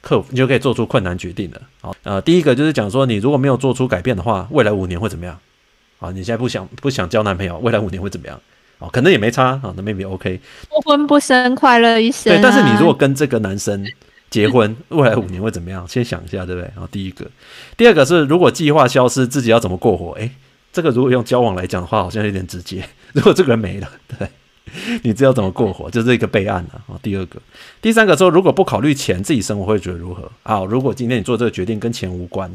[0.01, 1.61] 克服，你就可以做出困难决定了。
[1.81, 5.37] 好，呃，第一个就是讲说，你如果没有做出改变的话，未来五年会怎么样？
[5.99, 8.41] 啊，你现在不想不想交男朋友，未来五年会怎么样？
[8.83, 10.41] 哦，可能也没差啊，那 maybe OK。
[10.69, 12.37] 不婚不生，快乐一生啊。
[12.37, 13.87] 对，但是你如果跟这个男生
[14.29, 15.87] 结婚，未来五年会怎么样？
[15.87, 16.71] 先想一下，对不对？
[16.75, 17.25] 然后第一个，
[17.77, 20.13] 第二个是如果计划消失，自己要怎么过活？
[20.15, 20.31] 诶，
[20.73, 22.85] 这个如果用交往来讲的话，好像有点直接。
[23.15, 24.29] 如果这个人没了，对。
[25.03, 26.99] 你知道怎么过活，就是一个备案了啊。
[27.03, 27.41] 第二个，
[27.83, 30.31] 第三个说，如果不考虑钱，自己生活会觉得如何？
[30.45, 32.51] 好，如果今天你做这个决定跟钱无关，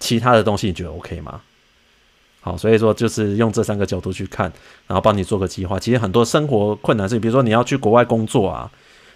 [0.00, 1.40] 其他的东西你觉得 OK 吗？
[2.42, 4.52] 好，所以说就是用这三个角度去看，
[4.86, 5.78] 然后帮你做个计划。
[5.78, 8.70] 其实很多生活困难是，比如说你要去国外工作啊，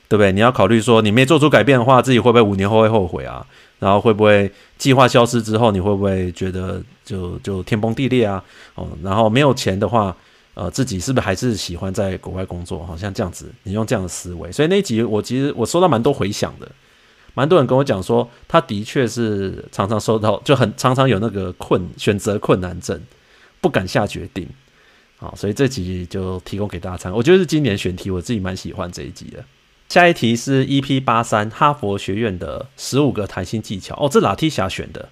[0.08, 0.32] 对不对？
[0.32, 3.46] 你要考虑说，你没做出改变的话，自己会不会五年后会后悔啊？
[3.80, 8.42] 然后会不会计划消失之后，你会不会觉得就就天崩地裂啊？
[8.74, 10.16] 哦，然后没有钱的话。
[10.58, 12.82] 呃，自己是不是还是喜欢在国外工作？
[12.86, 16.66] 好像这样子，你用这样的思维，所以那一集我其实我收到蛮多回响的，
[17.34, 22.98] 蛮多人跟我讲说，他的确是常常收到，就很常常有那个困选择困难症，
[23.66, 24.46] 不敢下决定。
[25.16, 27.18] 好，所以这集就提供给大家参考。
[27.18, 29.44] 我觉得是今年选题，我自己蛮喜欢这一集的。
[29.88, 33.96] 下一题是 EP 八三哈佛学院的十五个谈心技巧。
[33.96, 35.08] 哦，这拉提霞选的。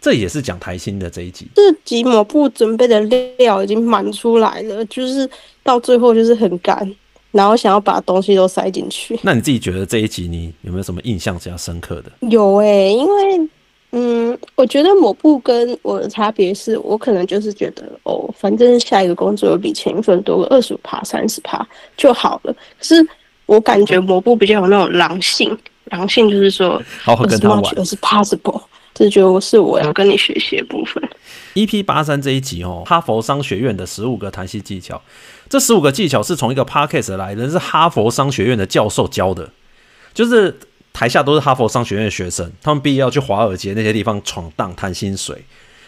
[0.00, 2.98] 这也是讲台新的这一集，这集某部准备的
[3.36, 5.28] 料已经满出来了，就是
[5.62, 6.94] 到最后就是很赶，
[7.32, 9.18] 然后想要把东西都塞进去。
[9.22, 12.12] 那你自己觉得这一集你有没有什么印象比较深刻的？
[12.30, 13.48] 有诶、欸，因为
[13.90, 21.66] 嗯，我觉得抹布跟我的差别是我可能就是觉得哦，反正下一个工作有比前一份多个二十五趴、三十趴
[21.96, 22.52] 就好了。
[22.52, 23.06] 可是
[23.46, 28.60] 我感觉抹布比较有那种狼性，狼性就是说 好好跟他玩，而是 possible。
[28.94, 31.00] 这就是我要跟你学习的部分。
[31.54, 35.00] EP 八三这一集哦，哈佛商学院的十五个谈心技巧，
[35.48, 39.48] 这十五个技巧是从一个 podcast 来的，是哈佛商学院的教授教的，
[40.12, 40.58] 就是
[40.98, 45.44] 台下都是哈佛商学院的学生，他们毕业要去华尔街那些地方闯荡谈薪水，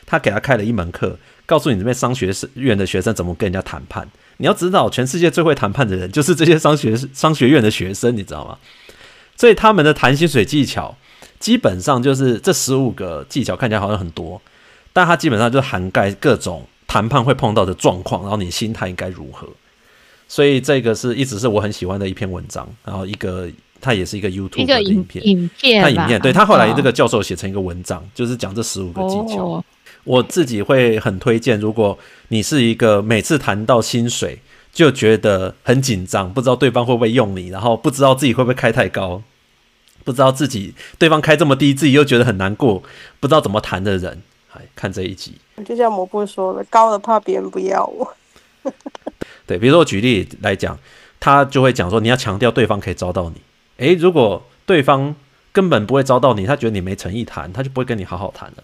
[0.07, 4.09] 他给他开了一门课，告诉你这边商学院的学生怎么跟人家谈判。
[4.37, 8.57] 你要知道，全世界最会谈判的人就是这些商学商学院的学生，你知道吗？
[9.37, 10.97] 所以他们的谈薪水技巧。
[11.41, 14.41] 基本上就是这十五个技巧看起来好像很多，
[14.93, 19.49] 但它基本上就涵盖各种谈判会碰到的状况，然后你心态应该如何。
[20.29, 23.49] 所以这个是一直是我很喜欢的一篇文章，然后一个
[23.81, 29.45] 它也是一个 YouTube 的影片，影片，它影片对他后来这个教授写成一个文章，就是讲这十五个技巧。
[29.45, 29.65] 哦。
[30.05, 34.39] 我自己会很推荐，如果你是一个每次谈到薪水
[34.73, 39.23] 就觉得很紧张，不知道对方会不会用你，然后不知道自己会不会开太高。
[40.03, 42.83] 不知道自己对方开这么低，自己又觉得很难过，
[43.21, 44.23] 不知道怎么谈的人，
[44.55, 45.35] 来看这一集。
[45.67, 48.17] 就像蘑菇说的，高的怕别人不要我。
[49.47, 50.79] 对，比如说我举例来讲，
[51.21, 53.37] 他就会讲说，你要强调对方可以招到你。
[53.81, 55.15] 诶，如果对方
[55.53, 58.63] 根本不会招到你，他觉得你没诚意谈，他就不会跟你好好谈了。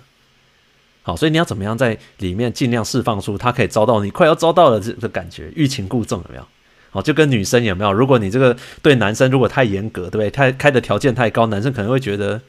[1.03, 6.47] 好，所以你要怎么样在里面尽量释放出他可以招到你，快要招到了这个感觉，欲擒故纵有没有？
[6.91, 7.93] 好，就跟女生有没有？
[7.93, 10.31] 如果你这个对男生如果太严格，对不对？
[10.31, 12.41] 太开的条件太高，男生可能会觉得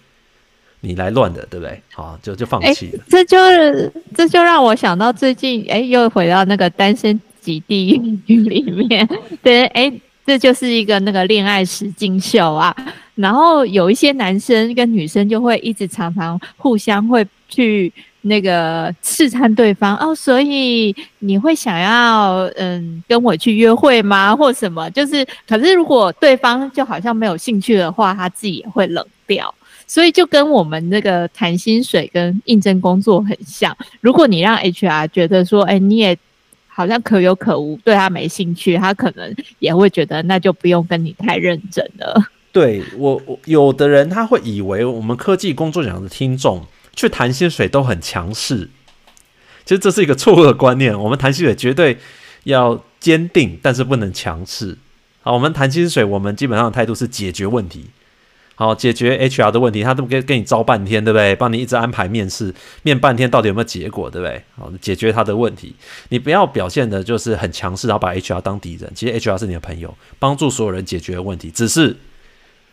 [0.79, 1.81] 你来乱的，对不对？
[1.93, 3.03] 好，就就放弃了。
[3.09, 9.07] 这就是这就让我想到最近，哎，又回到那个单身即地狱里面。
[9.43, 9.91] 对，哎，
[10.27, 12.75] 这就是一个那个恋爱实境秀啊。
[13.15, 17.91] 然后有一些男生跟女生就会一直常常互相会去。
[18.21, 24.35] 那个试探对方哦，所以你会想要嗯跟我去约会吗？
[24.35, 24.89] 或什么？
[24.89, 29.53] 就是，可是如果对方就好像没有兴趣的话，他自己也会冷掉。
[29.85, 33.73] 所以就跟我们那个谈薪水跟应征工作很像。
[34.01, 36.17] 如果你让 HR 觉得说，哎，你也
[36.77, 42.23] 好像可有可无，对他没兴趣，他可能也会觉得那就不用跟你太认真了。
[42.51, 46.67] 对我，有的人他会以为我们科技工作奖的听众。
[46.97, 48.67] 去谈薪水都很强势。
[49.63, 50.99] 其实这是一个错误的观念。
[50.99, 51.95] 我们谈薪水绝对
[52.45, 54.75] 要坚定，但是不能强势。
[55.21, 57.85] 好，我们谈薪水，我们基本上的态度是解决问题。
[58.59, 61.35] 好，解决 HR 的问题，他都跟跟你招半天，对不对？
[61.35, 62.51] 帮你一直安排面试，
[62.81, 64.41] 面半天到底有没有结果，对不对？
[64.55, 65.75] 好，解决他的问题，
[66.09, 68.91] 你不要表现的就是很强势，然后把 HR 当敌人。
[68.95, 71.95] 其实 HR 是你的朋友，帮助所有人解决问题，只是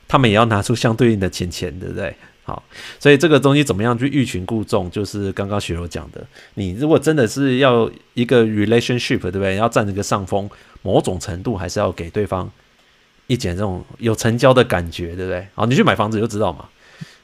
[0.08, 2.16] 他们也要拿出相对应的钱钱，对不对？
[2.44, 2.62] 好，
[2.98, 6.26] 所以这个东西怎么样去欲擒故纵，就是刚刚雪柔讲的。
[6.54, 9.56] 你如果真的是要一个 relationship，对不对？
[9.56, 10.48] 要占这个上风，
[10.80, 12.50] 某种程度还是要给对方
[13.26, 15.46] 一点这种有成交的感觉，对不对？
[15.54, 16.64] 好，你去买房子就知道嘛。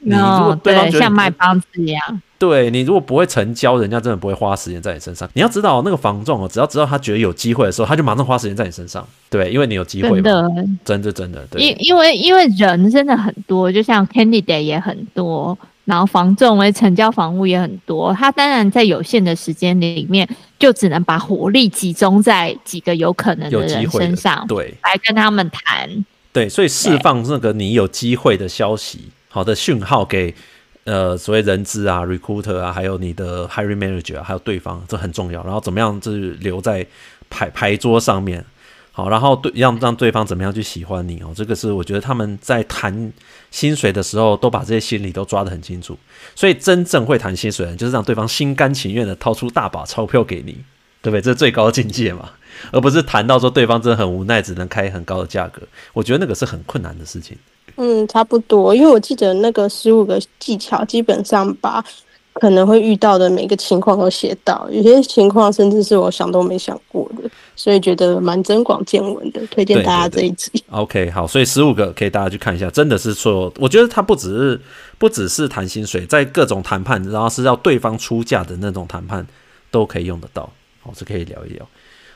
[0.02, 2.22] 你如果对方觉得像卖房子一样。
[2.38, 5.28] 对，你如果不会成交，人家真的不会花时间在你身上。
[5.34, 9.06] 你要知道，那个房仲哦，只要知道他觉得有机会的时候，他就马上花时间在你身上。
[9.28, 10.14] 对，因为你有机会嘛。
[10.22, 11.46] 真的，真的，真的。
[11.50, 18.10] 对，因因为因为人真的很多，就像 candidate 也很多，然后房仲为成交房屋也很多。
[18.14, 20.26] 他当然在有限的时间里面，
[20.60, 26.04] 就只能把火力集中在几个有可能的人身上，对，来跟他们谈。
[26.32, 30.32] 对，所以释放那个你有机会的消息，好的讯号给。
[30.84, 35.44] 呃，所谓人资啊，recruiter 啊，还有你的 hiring manager 啊，还有对方，这很重要。
[35.44, 36.84] 然后怎么样，就是留在
[37.28, 38.42] 牌牌桌上面，
[39.00, 43.10] 好，然后对让让对方怎么样去喜欢你哦，这个是我觉得他们在谈
[43.50, 45.96] 薪水的时候，都把这些心理都抓得很清楚。
[46.34, 50.52] 所以真正会谈薪水的人，就是让对方心甘情愿的掏出大把钞票给你，
[51.00, 51.22] 对不对？
[51.22, 52.30] 这是最高的境界嘛，
[52.72, 55.62] 而不是谈到说对方真的很无奈，只能开很高的价格。
[55.94, 57.38] 我觉得那个是很困难的事情。
[57.76, 61.82] 嗯，差不多，因为我记得那个十五个技巧，基本上把
[62.34, 70.50] 可能会遇到的每个情况都写到，有些情况甚至是我想都没想过的，所以觉得蛮增广见闻的，推荐大家这一集。
[70.52, 74.60] 对对对 OK，好，所以十五个可以大家去看一下，真的是说，我觉得它不只是
[74.98, 79.26] 不只是谈薪水，在各种谈判，然后是要对方出价的那种谈判
[79.70, 80.50] 都可以用得到，
[80.82, 81.66] 好，是可以聊一聊。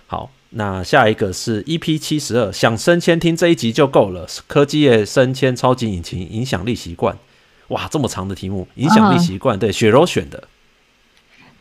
[0.06, 0.30] 好。
[0.56, 4.24] 那下一个是 EP 七十二，想升迁听这一集就够了。
[4.46, 7.18] 科技业升迁超级引擎影响力习惯，
[7.68, 10.44] 哇，这么长的题目，影响力习惯，对，雪柔选的。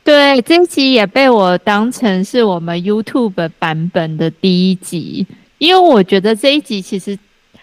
[0.04, 5.26] 对，这一集也被我当成是我们 YouTube 版本的第一集，
[5.58, 7.18] 因为我觉得这一集其实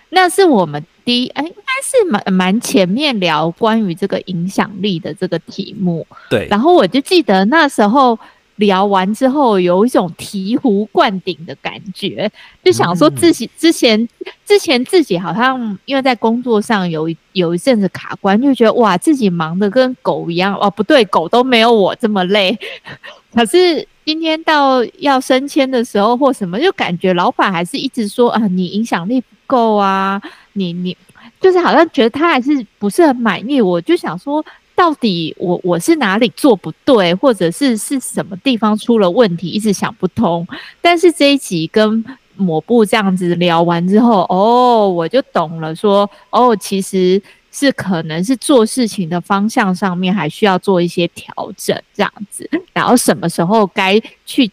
[0.08, 6.06] 那是我们第一，哎，应该是蛮蛮前面聊关于这个影响力的这个题目。
[6.28, 8.18] 对，然后我就记得那时候。
[8.60, 12.30] 聊完之后，有一种醍醐灌顶的感觉，
[12.62, 14.08] 就想说自己之前
[14.46, 22.56] 之前自己好像因为在工作上有一有一阵子卡关，就觉得哇，自己忙得跟狗一样哦，不对，狗都没有我这么累。
[23.34, 30.20] 可是今天到要升迁的时候或什么，就感觉老板还是一直说啊，你影响力不够啊，
[30.52, 30.96] 你你
[31.40, 33.60] 就是好像觉得他还是不是很满意。
[33.60, 34.44] 我就想说。
[34.80, 40.46] 到底我我是哪里做不对，或者是是什么地方出了问题，一直想不通。
[40.80, 42.02] 但是这一集跟
[42.34, 47.22] 抹布这样子聊完之后，哦，我就懂了说，哦，其实
[47.52, 54.50] 是可能是做事情的方向上面还需要做一些调整，这样子，然后什么时候该去。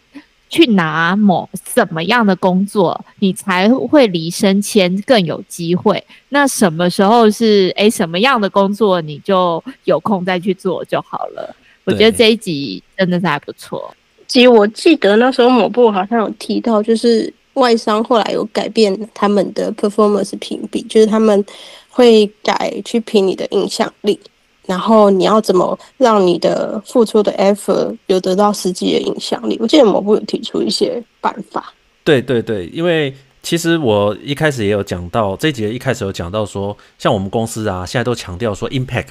[0.49, 6.03] 去拿某什么样的工作，你才会离升迁更有机会？
[6.29, 11.55] 那什么时候是诶，什么样的工作你就有空再去做就好了。
[11.83, 13.93] 我觉得这一集真的是还不错。
[14.27, 21.43] 其实我记得那时候某部好像有提到，就是外商后来有改变他们的 performance 评比，就是他们
[21.89, 24.19] 会改去评你的影响力。
[24.67, 29.57] 然后你要怎么让你的付出的 effort 有得到实际的影响力？
[29.61, 31.73] 我记得某部有提出一些办法。
[32.03, 39.07] 对对对，因为其实我一开始也有讲到，这一集一开始有讲到说，像我们公司啊，现在都强调说 impact，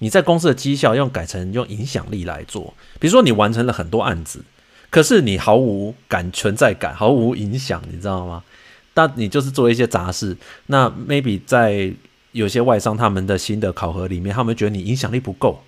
[0.00, 2.74] 你在公司的绩效用改成用影响力来做。
[3.00, 4.40] 比如说你完成了很多案子，
[4.90, 8.42] 可是你毫无感存在感，毫无影响，你知道吗？
[8.92, 11.90] 但你就是做一些杂事，那 maybe 在。
[12.36, 15.62] 有些外商他们的新的考核里面，他们觉得你影响力不够，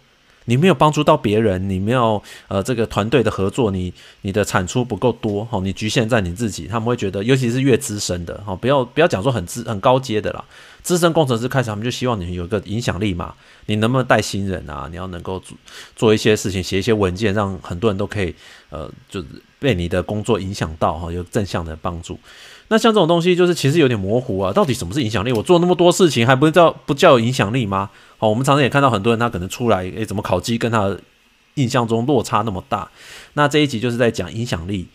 [0.45, 10.45] 你没有帮助到别人，你没有呃这个团队的合作，你你的产出不够多，哈，你局限在你自己，他们会觉得，尤其是越资深的，哈，不要不要讲说很资很高阶的啦，
[10.83, 13.35] 资深工程师开始他们就希望你有一个影响力嘛，
[13.67, 14.89] 你能不能带新人啊？
[14.91, 15.57] 你要能够做
[15.97, 18.35] 做一些事情，写一些文件，让很多人都可以
[18.71, 19.27] 呃，就是
[19.59, 22.19] 被你的工作影响到，哈，有正向的帮助。
[22.71, 24.53] 那像这种东西，就是其实有点模糊啊。
[24.53, 25.33] 到底什么是影响力？
[25.33, 27.89] 我做那么多事情，还不叫不叫有影响力吗？
[28.19, 30.95] 好，我们常常也看到很多人，他可能出来，诶，怎么考绩跟他
[31.55, 32.91] 印象中落差那么大？
[33.33, 34.87] 那这一集就是在讲影响力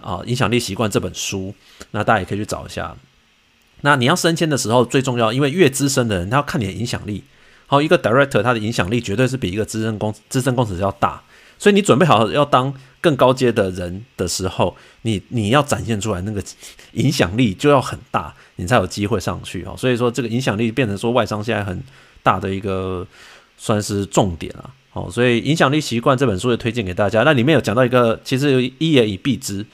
[0.00, 1.54] 啊，影响力习惯这本书，
[1.92, 2.94] 那大家也可以去找一下。
[3.80, 7.24] 那你要升迁的时候，最重要，因为越资深的人，他要看你的影响力。
[7.66, 11.22] 好，一个 director 他的影响力绝对是比一个资深工资深工程师要大。
[11.62, 16.42] 所以你准备好要当更高阶的人的时候，你你要展现出来那个
[16.94, 19.72] 影响力就要很大，你才有机会上去哦。
[19.78, 21.80] 所以说这个影响力变成说外商现在很
[22.20, 23.06] 大的一个
[23.56, 24.74] 算是重点啊。
[24.94, 27.22] 哦，所以影响力习惯这本书也推荐给大家。
[27.22, 29.64] 那里面有讲到一个，其实一言以蔽之，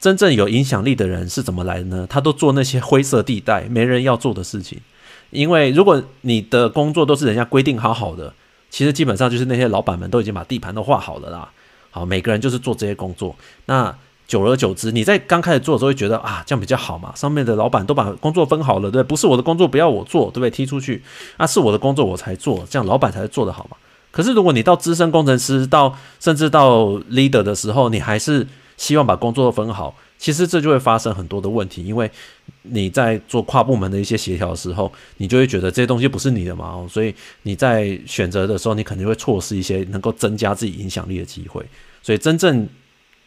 [0.00, 2.06] 真正有影响力的人是怎么来的呢？
[2.08, 4.80] 他都做那些灰色地带没人要做的事情。
[5.28, 8.32] 因为如果你的工作都是人家规定好好的。
[8.70, 11.50] 其实基本上就是那些老板们都已经把地盘都画好了啦。
[11.90, 13.34] 好，每个人就是做这些工作。
[13.66, 13.94] 那
[14.28, 17.12] 久而久之，你在刚开始做的时候会觉得啊，这样比较好嘛。
[17.16, 19.16] 上面的老板都把工作分好了，对不？
[19.16, 20.50] 是我的工作不要我做，对不对？
[20.50, 21.02] 踢出去，
[21.38, 23.76] 那是我的工作我才做，这样老板才做得好嘛。
[24.12, 28.46] 可是如果你到资深工程师，到甚至到 leader 的时候，你还是
[28.76, 29.96] 希望把工作分好。
[30.16, 32.10] 其实这就会发生很多的问题，因为
[32.62, 41.64] 你在做跨部门的一些协调的时候，你就会觉得这些东西不是你的嘛，所以你在选择的时候，你肯定会错失一些能够增加自己影响力的机会。
[42.02, 42.68] 所以真正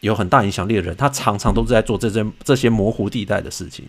[0.01, 3.83] 有很大影响力的人，他常常都是在做这些这些模糊地带的事情。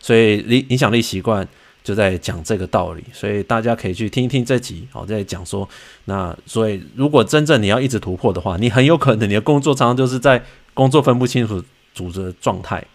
[0.00, 1.46] 所以影影响力习惯
[1.84, 5.68] 就在讲这个道理，所以大家可以去听一听这集，好，在讲说，
[6.06, 10.42] 那所以如果真正你要一直突破的话，你很有可能你的工作常常就是在
[10.72, 11.62] 工作分不清楚。
[11.96, 12.86] 组织的状态，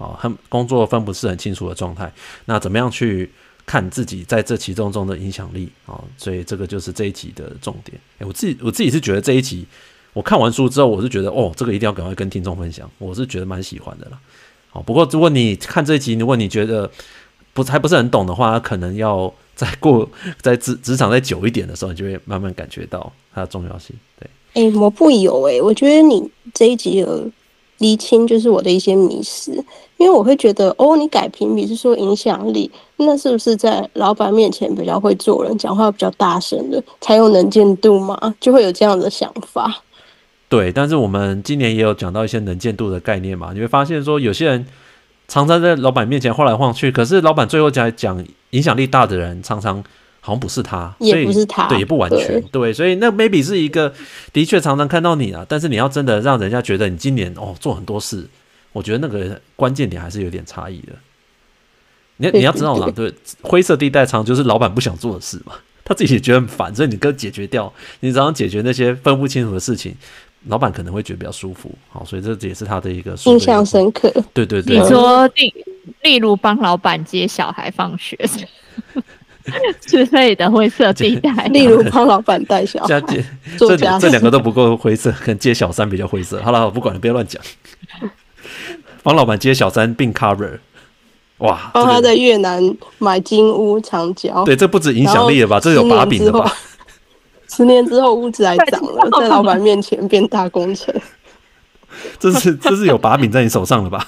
[0.00, 2.10] 啊，很工作分不是很清楚的状态，
[2.46, 3.30] 那怎么样去
[3.66, 6.02] 看自己在这其中中的影响力啊？
[6.16, 8.00] 所以这个就是这一集的重点。
[8.18, 9.66] 诶，我自己我自己是觉得这一集
[10.14, 14.18] 我看完书之后，我是觉得哦，这个一定要赶快跟听众分享，我是觉得蛮喜欢的啦。
[14.70, 16.90] 好，不过如果你看这一集，如果你觉得
[17.52, 20.08] 不还不是很懂的话，可能要 再过
[20.40, 23.94] 在职职场再久一点的时候，你就会慢慢感觉到它的重要性。
[24.18, 27.30] 对，诶，我不有诶，我觉得你这一集有。
[27.80, 29.52] 厘清就是我的一些迷思，
[29.98, 38.34] 因为我会觉得，哦，你改评比是说影响力，那是不是在老板面前比较会做人，讲话比较大声的才有能见度嘛？
[38.40, 39.82] 就会有这样的想法。
[40.48, 44.66] 对，但是我们今年也有讲到一些能见度的概念嘛，你会发现说，有些人
[45.28, 49.82] 常常在老板面前晃来晃去，可是老板最后讲讲影响力大的人，常常。
[50.20, 53.92] 好像不是他，也不是他，对，也不完全对，对，所以那 maybe 是一个
[54.32, 58.28] 的确常常看到你啊，但是你要真的让人家觉得你今年哦做很多事，
[58.72, 60.92] 我觉得那个关键点还是有点差异的。
[62.18, 63.10] 你你要知道啦，对，
[63.40, 69.94] 灰色地带常就是老板不想做的事嘛， 他自己也觉得很烦，所以你跟解决掉，你只要解决那些分不清楚的事情，
[70.48, 71.74] 老板可能会觉得比较舒服。
[71.88, 74.12] 好，所以这也是他的一个印象深刻。
[74.34, 75.54] 对对对，你说例
[76.02, 78.18] 例如帮老板接小孩放学。
[79.80, 83.24] 之类的灰色地带，例如帮老板带小孩，接
[83.58, 86.40] 这这两个都不够灰色，可能接小三比较灰色。
[86.42, 87.42] 好了，我不管了，不要乱讲。
[89.02, 90.58] 帮老板接小三并 cover，
[91.38, 91.70] 哇！
[91.72, 92.62] 帮他在越南
[92.98, 95.58] 买金屋长交，对，这不止影响力了吧？
[95.58, 96.52] 这有把柄的吧？
[97.48, 100.94] 十年之后屋子还涨了，在老板面前变大工程，
[102.20, 104.06] 这是这是有把柄在你手上了吧？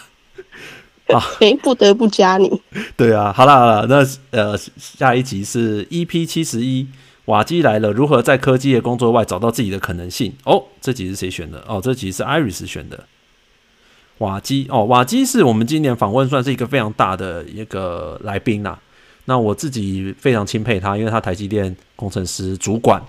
[1.09, 1.20] 啊，
[1.62, 2.62] 不得不加你。
[2.96, 6.86] 对啊，好了好了，那呃，下一集是 EP 七十一，
[7.26, 10.32] 瓦基来了，如何在科技业工作外找到自己的可能性？
[10.44, 11.62] 哦，这集是谁选的？
[11.66, 13.05] 哦，这集是 Iris 选的。
[14.18, 18.78] 瓦基哦，瓦基是我们今年访问算是一个非常大的一个来宾呐。
[19.24, 23.03] 那我自己非常钦佩他，因为他台积电工程师主管。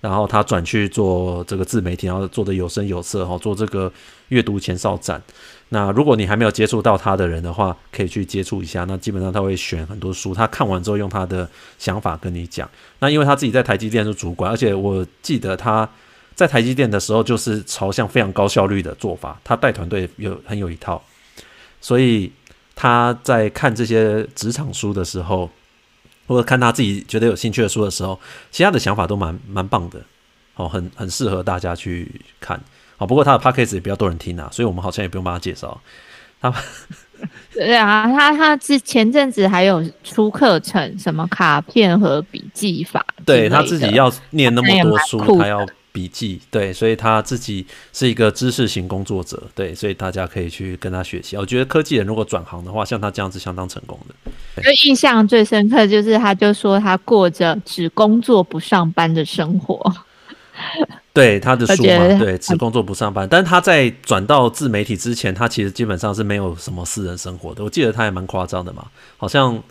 [0.00, 3.92] 然后他转去做这个自媒体，然后做的有声有色哈，做这个
[4.32, 5.22] 阅读前哨站。
[5.68, 8.84] 那如果你还没有接触到他的人的话，可以去接触一下。
[8.84, 12.68] 那基本上他会选很多书，他看完之后用他的想法跟你讲。
[12.98, 15.88] 那因为他自己在台积电是主管，而且我记得他
[16.34, 21.02] 在台积电的时候就是朝向非常高效率的做法，他带团队有很有一套，
[21.80, 22.32] 所以
[22.74, 25.50] 他在看这些职场书的时候。
[26.28, 28.18] 或者看他自己觉得有兴趣的书的时候，
[28.52, 30.00] 其他的想法都蛮蛮棒的，
[30.54, 32.08] 哦，很很适合大家去
[32.40, 32.58] 看。
[32.96, 35.80] 好，不过他的 podcast 也比较多人听啊，所以我们好像也不用帮他介绍。
[36.40, 36.52] 他，
[37.54, 45.66] 对啊，他他之前阵子还有出课程，什么卡片和笔记法，对他自己要念那么多书，他要。
[45.94, 51.36] 笔记对，所以他自己是一个知识型工作者，对，所以大家可以去跟他学习。
[51.36, 54.62] 我觉得科技人如果转行的话，像他这样子相当成功的。
[54.62, 59.94] 就印象最深刻就是，他就说他过着只工作不上班的生活。
[61.12, 63.28] 对他的书嘛，对，只工作不上班。
[63.28, 67.62] 但是他在转到自媒体之前，他其实基本上是没有什么私人生活的。
[67.62, 68.84] 我记得他还蛮夸张的嘛，
[69.16, 69.62] 好像。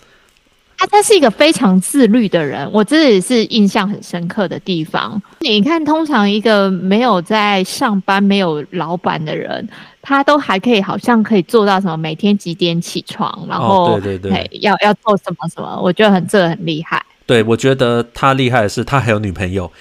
[0.78, 5.22] 他他是一个非常自律的人，我这也是印象很深刻的地方。
[5.42, 9.70] 你看，通常一个没有在上班、没有老板的人，
[10.02, 17.00] 他都还可以，好像可以做到什么每天几点起床，然后、哦、对对对，要要做什么什么，我觉得很这个很厉害。
[17.28, 19.72] 对，我觉得他厉害的是他还有女朋友，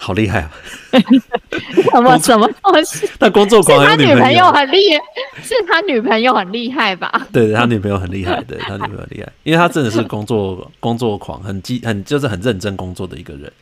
[0.00, 0.50] 好厉害啊！
[1.90, 3.04] 什么什么东西？
[3.18, 5.02] 他工作狂，他女朋友很厉害，
[5.42, 7.26] 是他女朋友很厉害吧？
[7.32, 13.52] 对，他女朋友很厉害，对他女朋友很厉害， 因为他真的是工作工作狂，很积很就是很认真工作的一个人，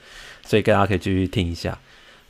[0.44, 1.76] 所以大家可以继续听一下。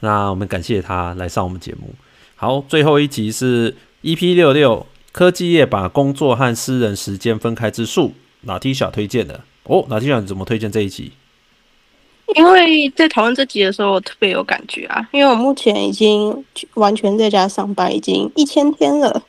[0.01, 1.93] 那我们感谢他来上我们节目。
[2.37, 9.43] 好，最后一集是 EP 六六，科技业把工作和私人时间分开之术，哪 T 小推荐的？
[9.65, 11.13] 哦，哪 T 小你怎么推荐这一集？
[12.35, 19.23] 因为在讨论这集的时候，我特别有感觉啊，因为我目前已经完全在家上班，已经一千天了。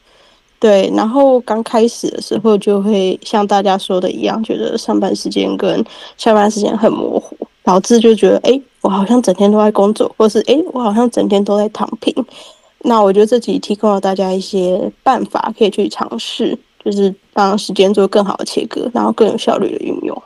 [0.60, 5.86] 对，然后刚开始的时候就会像大家说的一样，觉得上班时间跟
[6.18, 12.12] 下班时间很模糊，导致就觉得，哎，我好像整天都在工作，或是哎，我好像整天都在躺平。
[12.80, 20.24] 那我觉得这集提供了大家一些办法，可以去尝试，就是让时间做更好的切割，然后更有效率的运用。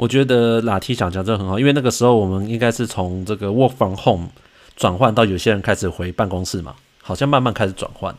[0.00, 4.30] 我觉得拉提想讲这很好，因为那个时候我们应该是从这个 work from home
[4.74, 8.16] 转换到有些人开始回办公室嘛，好像慢慢开始转换。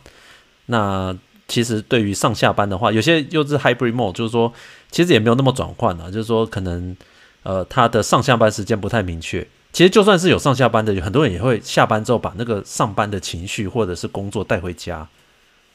[0.67, 1.17] 那
[1.47, 4.53] 其实对于上下班的话，有些又是 hybrid mode，就是说
[4.91, 6.95] 其实也没有那么转换啊，就是说可能
[7.41, 9.45] 呃他的上下班时间不太明确。
[9.73, 15.07] 其实就算是有上下班的，有很多人也会下班之后把那个上班的情绪或者是工作带回家。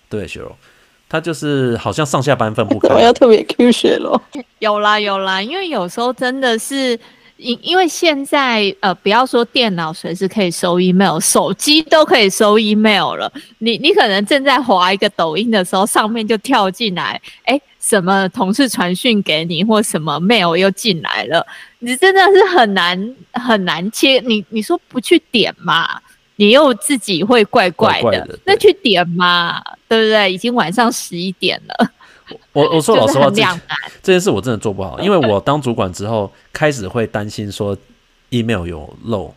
[0.09, 0.55] 对，雪柔，
[1.09, 2.89] 他就是好像上下班分不开。
[2.95, 4.21] 我要特别 Q 学咯。
[4.59, 6.99] 有啦有啦，因为有时候真的是
[7.37, 13.33] 因因为现在呃，不要说电脑随时可以收 email，手机都可以收 email 了。
[13.59, 17.61] 你你可能正在滑一个抖音的时候，上面就跳进来，哎。
[17.79, 21.47] 什么同事传讯给你，或什么 mail 又进来了，
[21.79, 24.21] 你真的是很难很难切。
[24.27, 26.01] 你你说不去点嘛，
[26.37, 28.39] 你又自己会怪怪的。
[28.45, 30.33] 那去点嘛，对不对？
[30.33, 31.91] 已经晚上十一点了。
[32.53, 33.43] 我我说老实话，这
[34.03, 37.77] 这件事我真的做不好，因为我当主管之后，开始会担心说
[38.31, 39.33] email 有漏，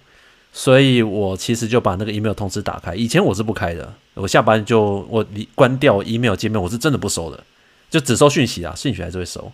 [0.52, 2.96] 所以我其实就把那个 email 通知打开。
[2.96, 5.24] 以前我是不开的，我下班就我
[5.54, 7.44] 关掉 email 界面，我是真的不收的。
[7.90, 9.52] 就只收讯息啊，讯息还是会收，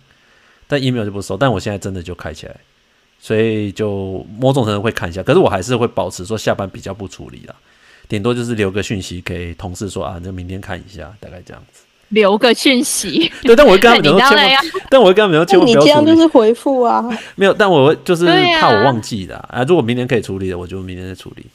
[0.66, 1.36] 但 email 就不收。
[1.36, 2.56] 但我现在真的就开起来，
[3.18, 5.22] 所以就某种程度会看一下。
[5.22, 7.54] 可是我还是会保持说下班比较不处理啦，
[8.08, 11.82] 顶多就是留个讯息给同事说啊，那明天看一下，大概这样子。
[12.10, 15.84] 留个讯息，对，但我会跟他们说千万，但我会跟他们说千万不要处理。
[15.84, 17.04] 你这样就是回复啊，
[17.34, 18.26] 没有，但我会就是
[18.60, 19.64] 怕我忘记的啊，啊。
[19.64, 21.46] 如果明天可以处理的，我就明天再处理。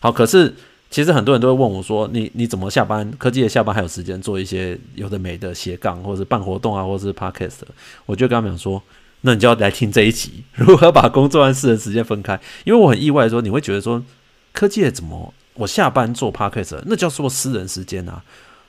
[0.00, 0.54] 好，可是。
[0.92, 3.10] 其实很多人都会问我说：“你你怎么下班？
[3.16, 7.60] 科技的下班还有时间做一些有的没的斜杠，或者是办活动啊，或者是 podcast？”
[8.04, 8.82] 我就跟他们讲说
[9.22, 14.04] ：“那你就要来听这一集， 如何把工作和私人时间分开。”因为我很意外说你会觉得说
[14.52, 18.22] 科技的怎么我下班做 podcast，那叫做私人时间啊？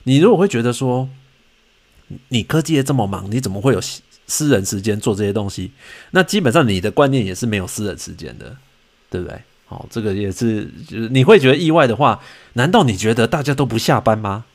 [0.04, 1.10] 你如果会觉得说
[2.30, 3.82] 你科技业这么忙，你怎么会有
[4.28, 5.72] 私人时间做这些东西？
[6.12, 8.56] 那基本上你的观念也是没有私人时间的，
[9.10, 9.42] 对不对？
[9.70, 12.22] 哦，这个也是，就是你会觉得意外的话，
[12.54, 14.46] 难道你觉得大家都不下班吗？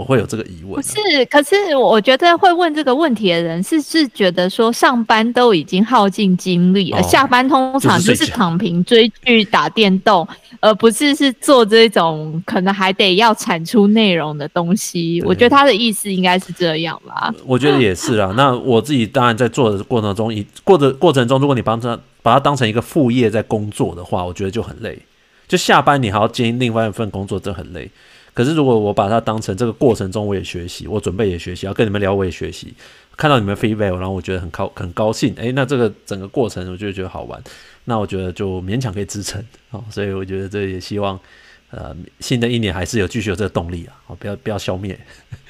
[0.00, 0.76] 我会有这个疑问啊。
[0.76, 10.26] 不是，可是我觉得会问这个问题的人是是觉得说上班都已经耗尽精力了，哦，下班通常就是躺平追剧打电动，
[10.60, 15.22] 而不是是做这种可能还得要产出内容的东西。
[15.26, 17.32] 我觉得他的意思应该是这样吧。
[17.44, 18.32] 我觉得也是啊。
[18.36, 21.98] 那我自己当然在做的过程中，以过的过程中，如果你帮他。
[22.22, 24.98] 把它当成一个副业在工作的话，我觉得就很累。
[25.48, 27.90] 就下班你还要接另外一份工作，这很累。
[28.32, 32.72] 可是如果我把它当成这个过程中我也学习，我准备也学习，要跟你们聊我也学习，
[33.16, 35.34] 看到你们 feedback，然后我觉得很高很高兴。
[35.36, 37.42] 诶，那这个整个过程我就觉得好玩。
[37.84, 39.44] 那我觉得就勉强可以支撑。
[39.70, 41.18] 好， 所以我觉得这也希望
[41.70, 44.98] 呃新的一年还是有继续有这个动力啊，好，不要不要消灭。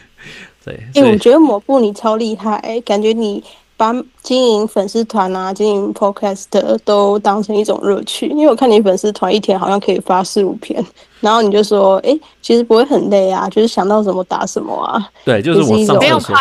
[0.65, 3.43] 对，哎、欸，我觉得抹布你超厉害，感觉你。
[3.81, 6.45] 把经营粉丝团啊，经营 podcast
[6.85, 10.85] 都当成一种乐趣，因为我看你粉丝团一天好像可以发四五篇，
[11.21, 15.03] 然后你就说，哎、欸，其实不会很累啊，就是想到什么打什么啊。
[15.25, 16.37] 对，就是我上次说，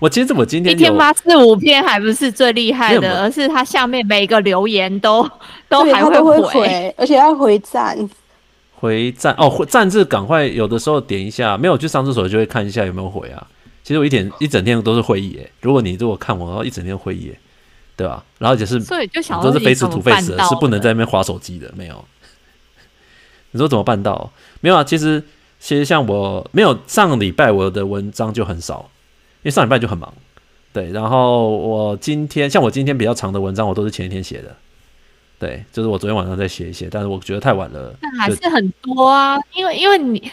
[0.00, 5.28] 我其实我今天一天发四五篇还不是最厉害的，而是他下面每一个留言都
[5.68, 8.08] 都还会回，回，而且要回赞，
[8.76, 13.46] 回赞哦，回赞是赶快有的时候点一下，没有去上厕所就会看一下有没有回啊。
[13.88, 17.32] 其实我一天一整天都是会议诶，如果你如果看我，然后一整天会议，
[17.96, 18.22] 对吧？
[18.36, 22.04] 然后就是，所以就想都是 face to face 的，是不能在那边划手机的，没有。
[23.52, 24.30] 你说怎么办到？
[24.60, 25.24] 没有啊，其实
[25.58, 28.90] 其实像我没有上个礼拜我的文章就很少，
[29.36, 30.12] 因为上礼拜就很忙，
[30.70, 30.90] 对。
[30.90, 34.54] 然后我今天像我今天比较长的文章，我都是前一天写的，
[35.38, 37.96] 对，就是我昨天晚上在写一写，但是我觉得太晚了。
[38.02, 40.30] 那还是很多啊，因为因为你。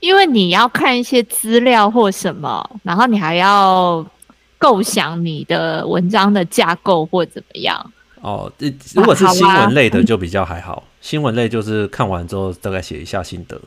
[0.00, 4.04] 因为你要看一些资料或什么，然后你还要
[4.56, 8.52] 构想你的文章的架构或怎么样，哦，
[8.94, 13.60] 如果是新闻类的就比较还好，新闻类就是看完之后大概写一下心得，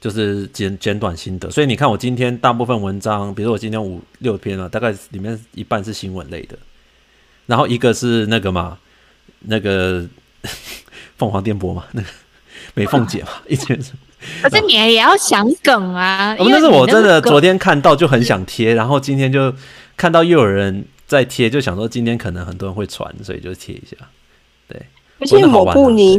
[0.00, 1.50] 就是简简短心得。
[1.50, 6.58] 所以你看我今天大部分文章，比如我今天五六篇了，大概里面一半是新闻类的，
[7.46, 8.78] 然后一个是那个嘛，
[9.40, 10.06] 那个
[11.16, 12.08] 凤凰电波嘛，那个
[12.74, 13.92] 美凤姐嘛， 一天是。
[14.42, 19.52] 可是你也要想梗啊，哦、但是我真的昨天看到就很想贴，然后今天就
[19.96, 20.84] 看到又有人。
[21.10, 23.96] 在贴就想说今天可能很多人会传，所以就贴一下。
[24.68, 24.80] 对，
[25.18, 26.12] 而且某部你，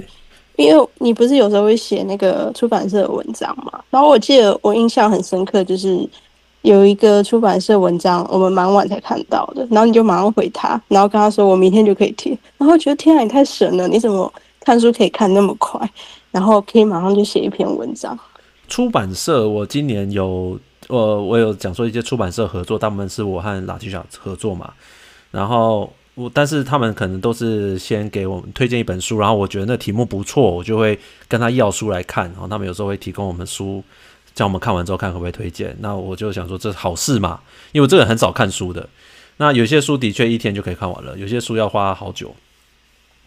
[0.58, 3.82] 因为你不是有时候会写那个出版社的文章嘛？
[3.89, 6.06] 然后我记得我印象很深刻，就是
[6.64, 12.38] 有一个出版社文章，我们蛮晚才看到的，然后你就马上回他，然后跟他说我明天就可以贴。
[12.58, 13.88] 然后觉得天啊，你太神了！
[13.88, 14.30] 你怎么
[14.60, 15.80] 看书可以看那么快？
[16.32, 18.18] 然后可以马上就写一篇文章。
[18.68, 20.60] 出版社，我今年有。
[20.88, 24.74] 我我有讲说一些出版社合作，大部分是我和拉提莎合作嘛，
[25.30, 33.82] 然后我但是他们可能都是先给我们推荐一本书，然后我觉得那题目不错，我就会跟他要书来看，然后他们有时候会提供我们书，
[34.34, 35.74] 叫我们看完之后看可不可以推荐。
[35.80, 37.40] 那我就想说这是好事嘛，
[37.72, 38.90] 因为我这个很少看书的。
[39.38, 42.36] 那有些书的确一天就可以看完了，有些书要花好久。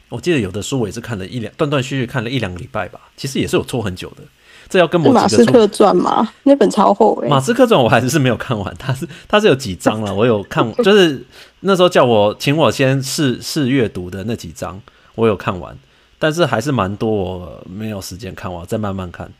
[0.09, 4.23] 我记得有的书我也是看了一两断断续续看了一两个礼拜吧，其实也是有拖很久的。
[4.69, 6.33] 这要跟某马斯克传吗？
[6.45, 7.29] 那本超厚诶。
[7.29, 11.23] 马斯克传我还是没有看完，它是它是有几章了，我有看， 就是
[11.61, 14.81] 那时候叫我请我先试试阅读的那几章，
[15.17, 15.77] 我有看完，
[16.19, 19.31] 但是还是蛮多我没有时间看完，再慢慢看。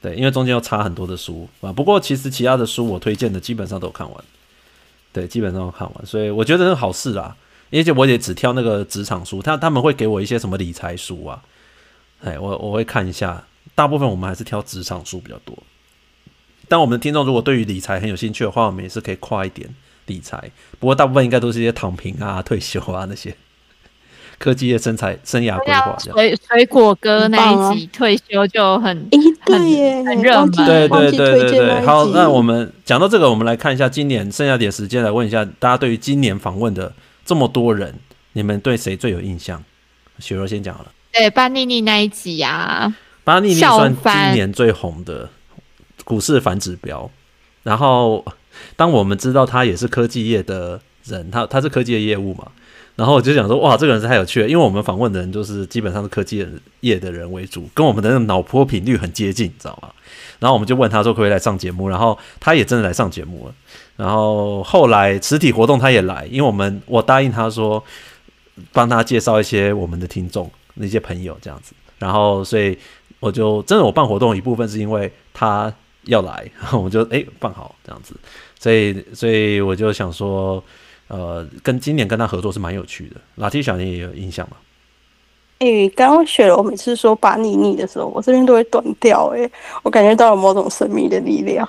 [0.00, 1.72] 对，因为中间要插很多的书啊。
[1.72, 4.24] 不过其实其他的书我推荐的基本上都看完，
[5.12, 7.34] 对，基本上都看完，所以我觉得是好事啦。
[7.70, 11.42] 而且我也只挑那个职场书，他他们会给我一些什么理财书啊，
[12.24, 13.44] 哎，我我会看一下。
[13.74, 15.56] 大部分我们还是挑职场书比较多，
[16.66, 19.72] 但我们的听众如果对于理财很有兴趣的话，我们也是可以跨一点
[20.06, 20.50] 理财。
[20.80, 23.32] 不过大部分应该都是一些躺平啊、退休啊那些
[24.36, 25.96] 科技业生财生涯规划。
[25.98, 30.50] 水水果哥那一集退休就很、欸、对耶，很热门。
[30.50, 31.86] 对对对对对。
[31.86, 36.92] 好，那我们讲到这个，我们来看一下今年剩下点时间来问一下大家，对于今年访问的
[37.28, 37.94] 这么多人，
[38.32, 39.62] 你们对谁最有印象？
[40.18, 40.90] 雪柔先讲好了。
[41.12, 42.96] 对，巴尼尼那一集啊。
[43.22, 45.28] 巴尼尼算今年最红的
[46.04, 47.10] 股市反指标，
[47.64, 48.24] 然后
[48.76, 52.50] 当我们知道他也是科技业的人，他他是科技的业务嘛，
[52.96, 56.46] 然后我就想说，哇，这个人是太有趣了，因为我们访问的人就是基本上是科技
[56.80, 59.90] 业的人为主，跟我们的那个脑波频率很接近，你知道吗？
[60.38, 63.54] 然后我们就问他说，可不可以来上节目，然后他也真的来上节目了，
[63.98, 67.84] 然后后来实体活动他也来，因为我们我答应他说，
[68.72, 72.78] 帮他介绍一些我们的听众那些朋友这样子，然后所以。
[73.20, 75.74] 我就真的，我办活动一部分是因为他
[76.04, 78.14] 要来，然后我就哎、办好这样子，
[78.60, 80.62] 所以所以我就想说，
[81.08, 83.16] 呃，跟今年跟他合作是蛮有趣的。
[83.34, 84.56] 拉提小你也有印象吗？
[85.58, 89.50] 哎、欸，刚刚雪柔每次说把你腻的时候，我这边都会断掉，哎，
[89.82, 91.68] 我感觉到了某种神秘的力量，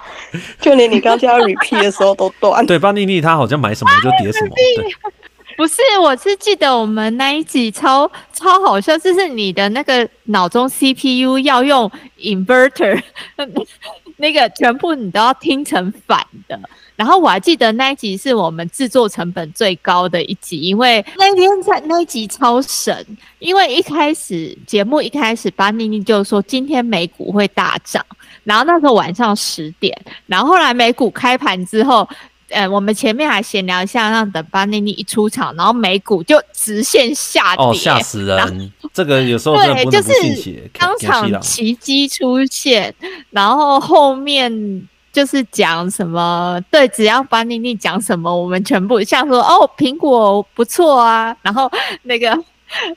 [0.61, 2.65] 就连你刚刚叫 repeat 的时候都断。
[2.65, 4.51] 对，巴尼尼他好像买什么就叠什么。
[4.55, 4.85] 对
[5.57, 13.01] 不是，我是记得我们那一集超超好笑，就是你的那个脑中 CPU 要用 inverter，
[14.19, 16.59] 那个全部你都要听成反的。
[16.95, 23.05] 然后我还记得那一集是我们制作成本最高的一集，因为那天在那一集超神，
[23.39, 28.05] 因为一开始节目一开始，巴妮妮就说今天美股会大涨，
[28.43, 32.07] 然后那时候晚上十点，然后后来美股开盘之后。
[32.49, 38.71] 呃，我们前面还闲聊一下，让等巴尼尼一出场，然后美股就直线下跌，哦，吓死人！
[38.93, 42.93] 这个有时候对，就是当场奇迹出现，
[43.29, 51.69] 然后后面就是讲什么，对，只要巴尼尼讲什么，我们全部像说哦，苹果不错啊，然后
[52.03, 52.37] 那个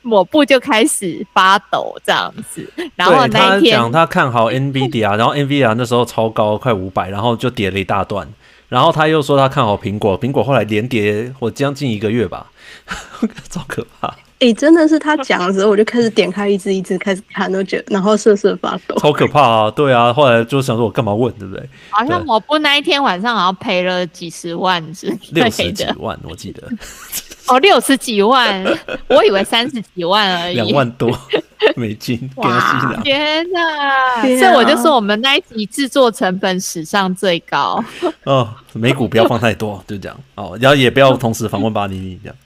[0.02, 8.26] 抹布就开始发抖这样子，然后那一天他讲他看好 NVIDIA，然后 NVIDIA 那时候超高，快五百，然后就跌了一大段。
[8.72, 12.50] 然后他又说他看好苹果，苹果后来连跌或将近一个月吧，
[13.50, 14.16] 超可怕。
[14.42, 19.70] 哎、欸，真的是他讲的时候，我就开始点开一支一支开始看，都觉得然后瑟瑟发抖，超可怕啊！
[19.70, 21.64] 对啊，后来就想说我干嘛问，对不对？
[21.90, 26.68] 好像我不那一天晚上好像赔了几十万是六十几万，我记得。
[27.46, 28.64] 哦，六十几万，
[29.06, 31.16] 我以为三十几万而已，两万多。
[31.76, 33.00] 美金，哇！
[33.04, 34.22] 天哪！
[34.22, 37.82] 所以我就说，我们那一集制作成本史上最高。
[38.24, 40.58] 哦，美股不要放太多，就这样哦。
[40.60, 42.36] 然后也不要同时访问巴尼尼这样。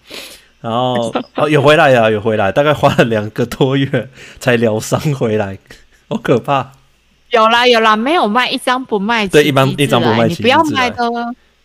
[0.66, 4.08] 然后哦，有回来呀，有回来，大概花了两个多月
[4.40, 5.56] 才疗伤回来，
[6.08, 6.72] 好可怕。
[7.30, 9.28] 有啦有啦，没有卖一张不卖。
[9.28, 10.96] 对，一般一张不卖，你不要卖的。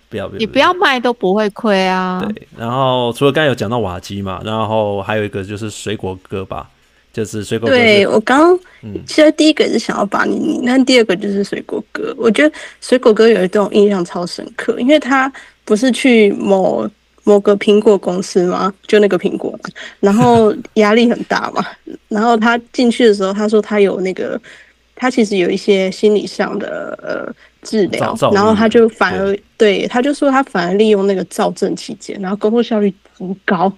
[0.07, 2.21] 不要不要，你不要卖都不会亏啊。
[2.21, 6.69] 对，然后除了刚才有讲到瓦基嘛，然后还有一个就是水果哥吧，
[7.11, 7.75] 就是水果哥。
[7.75, 12.13] 对我刚，嗯，其实第一个是想要把你，你那第二个就是水果哥。
[12.17, 15.31] 我觉得水果哥有一种印象超深刻，因为他
[15.65, 16.87] 不是去某
[17.31, 18.73] 某个苹果公司吗？
[18.87, 19.57] 就那个苹果，
[19.99, 21.65] 然后压力很大嘛，
[22.09, 24.39] 然后他进去的时候，他说他有那个。
[25.03, 33.71] 他其实有一些心理上的呃治疗，然后他就反而对，对，他就说他反而利用那个躁症期间，然后工作效率很高，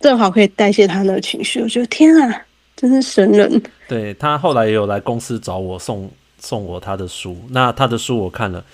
[0.00, 1.62] 正好可以代谢他那个情绪。
[1.62, 2.42] 我觉得天啊，
[2.74, 3.62] 真是神人！
[3.86, 6.10] 对，他后来也有来公司找我送
[6.40, 8.64] 送我他的书，那他的书我看了，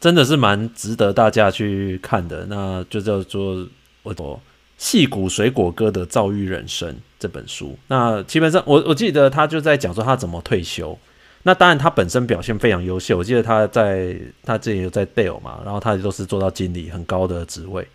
[0.00, 2.46] 真的是蛮值得大家去看的。
[2.48, 3.66] 那就叫做
[4.02, 4.14] 我
[4.76, 7.78] 《戏骨水果哥的躁郁人生》这本书。
[7.88, 10.98] 那基本上我我记得他就在讲说他怎么退休。
[11.44, 13.16] 那当然，他本身表现非常优秀。
[13.16, 17.86] 我记得他在他之前有在 Dell 嘛，然后他都是做到经理很高的职位。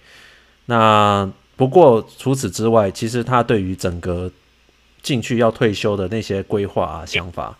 [0.65, 4.31] 那不过除此之外，其实他对于整个
[5.01, 7.55] 进去要退休的那些规划啊、想法，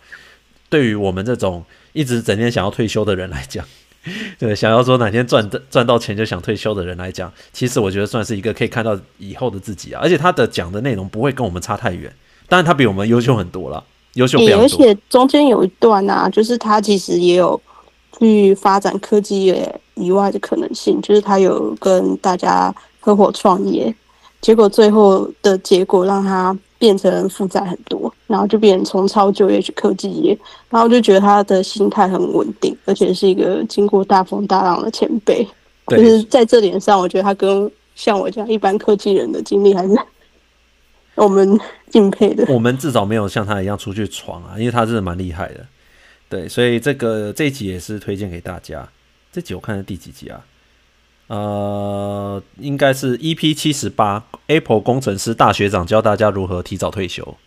[0.70, 3.64] 对于我们这种一直整天想要退休的人来讲，
[4.38, 10.02] 对，想要说哪天赚赚到钱就想退休的人来讲，其实我觉得算是一个可以看到以后的自己啊。
[10.04, 12.14] 而且他的讲的内容不会跟我们差太远，
[12.48, 13.84] 当然他比我们优秀很多了。
[14.16, 17.60] 优秀，而且中间有一段啊，就是他其实也有
[18.20, 23.92] 去发展科技业以外的可能性，就是他有跟大家合伙创业，
[24.40, 30.38] 结果最后的结果让他变成负债很多，然后就变成重操旧业去科技业，
[30.70, 35.48] 然后就觉得他的心态很稳定，而且是一个经过大风大浪的前辈，
[35.88, 39.98] 就是在这点上，我觉得他跟像我这样一般科技人的经历还是。
[41.16, 41.58] 我们
[41.90, 45.66] 敬佩的，我们至少没有像他一样出去闯啊，因为他真的蛮厉害的。
[46.28, 48.86] 对，所以这个这一集也是推荐给大家。
[49.32, 50.44] 这集我看是第几集啊？
[51.28, 57.38] 呃，应该是 EP 七十八，Apple 工程师大学长教大家如何提早退休。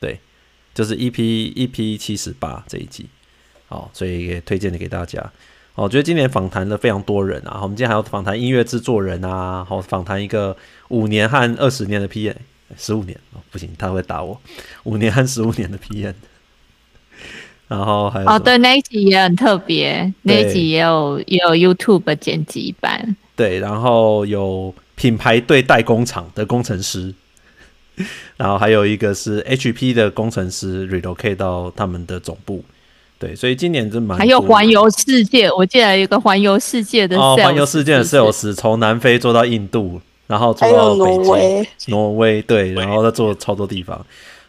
[0.00, 0.20] 对，
[0.74, 3.06] 就是 EP EP 七十八这一集。
[3.68, 5.32] 好，所以也推荐给大家。
[5.74, 7.60] 我觉得今年访谈了非常多人啊。
[7.62, 10.56] 我们今天还要访谈音乐制作人啊，好，访谈一个
[10.88, 12.34] 五年和二十年的 PM。
[12.76, 14.38] 十五年哦，不行，他会打我。
[14.84, 16.12] 五年和十五年的 PM，
[17.68, 23.16] 然后还有哦，对，那一集也很特别，那一集也有也有 YouTube 剪辑版。
[23.36, 27.14] 对，然后有品牌对代工厂的工程师，
[28.36, 32.64] 然后还有一个是 HP 的工程师 relocate 到他们的总部。
[33.18, 40.00] 对，所以今年真蛮还有环游世界，我记得有一个环游世界的哦，环游世界的 sales 从南非做到印度。
[40.28, 42.42] 然后做到北京，挪威。
[42.42, 44.04] 对，然后他做超多地方，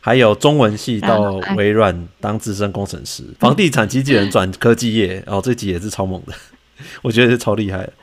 [0.10, 6.34] 还有中文系到微软当资深工程师，房地产经纪人转科技业，然 后这集也是超猛的，
[7.04, 7.94] 我觉得是超厉害的。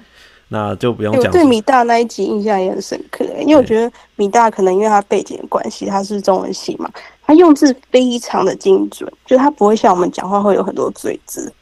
[0.47, 1.25] 那就不用讲。
[1.25, 6.89] 我对米大那一集印象也很深刻，因为我觉得米大可能因为他背景的关系，他是中文系嘛，
[7.27, 11.53] 他用字非常的精准，就他不会像我们讲话会有很多赘字，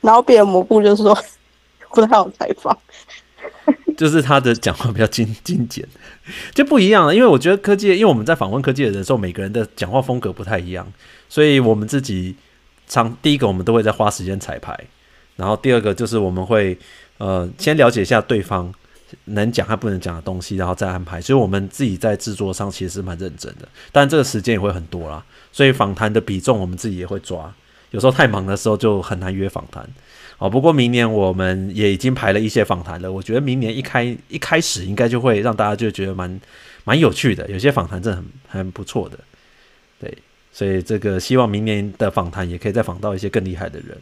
[0.00, 1.16] 然后别人蘑菇就是说
[1.94, 2.76] 不太好采访。
[3.96, 5.86] 就是他的讲话比较精精简，
[6.54, 7.14] 就不一样了。
[7.14, 10.86] 因为我觉得科技，因为我们在访问科技的人的时候，每个人的讲话风格不太一样，
[11.28, 12.34] 所以我们自己
[12.86, 14.78] 常第一个我们都会在花时间彩排，
[15.36, 16.78] 然后第二个就是我们会
[17.18, 18.72] 呃先了解一下对方
[19.26, 21.20] 能讲还不能讲的东西，然后再安排。
[21.20, 25.24] 所以我们自己在制作上其实是蛮认真的，但这个时间也会很多啦。
[25.52, 27.52] 所以访谈的比重我们自己也会抓，
[27.90, 29.88] 有时候太忙的时候就很难约访谈。
[30.38, 33.10] 哦，不过明年我们也已经排了一些访谈了。
[33.10, 36.40] 我觉得明年一开一开始应该就会让大家就觉得蛮
[36.84, 39.18] 蛮有趣的，有些访谈真的很很不错的。
[40.00, 40.12] 对，
[40.52, 43.96] 所以这个希望明年的访谈也可以再访到一些更厉害的人。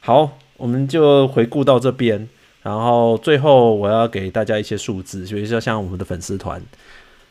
[0.00, 2.28] 好，我们就回顾到这边，
[2.62, 6.62] 然后最后我要给大家一些数字，比如说像我们的粉丝团，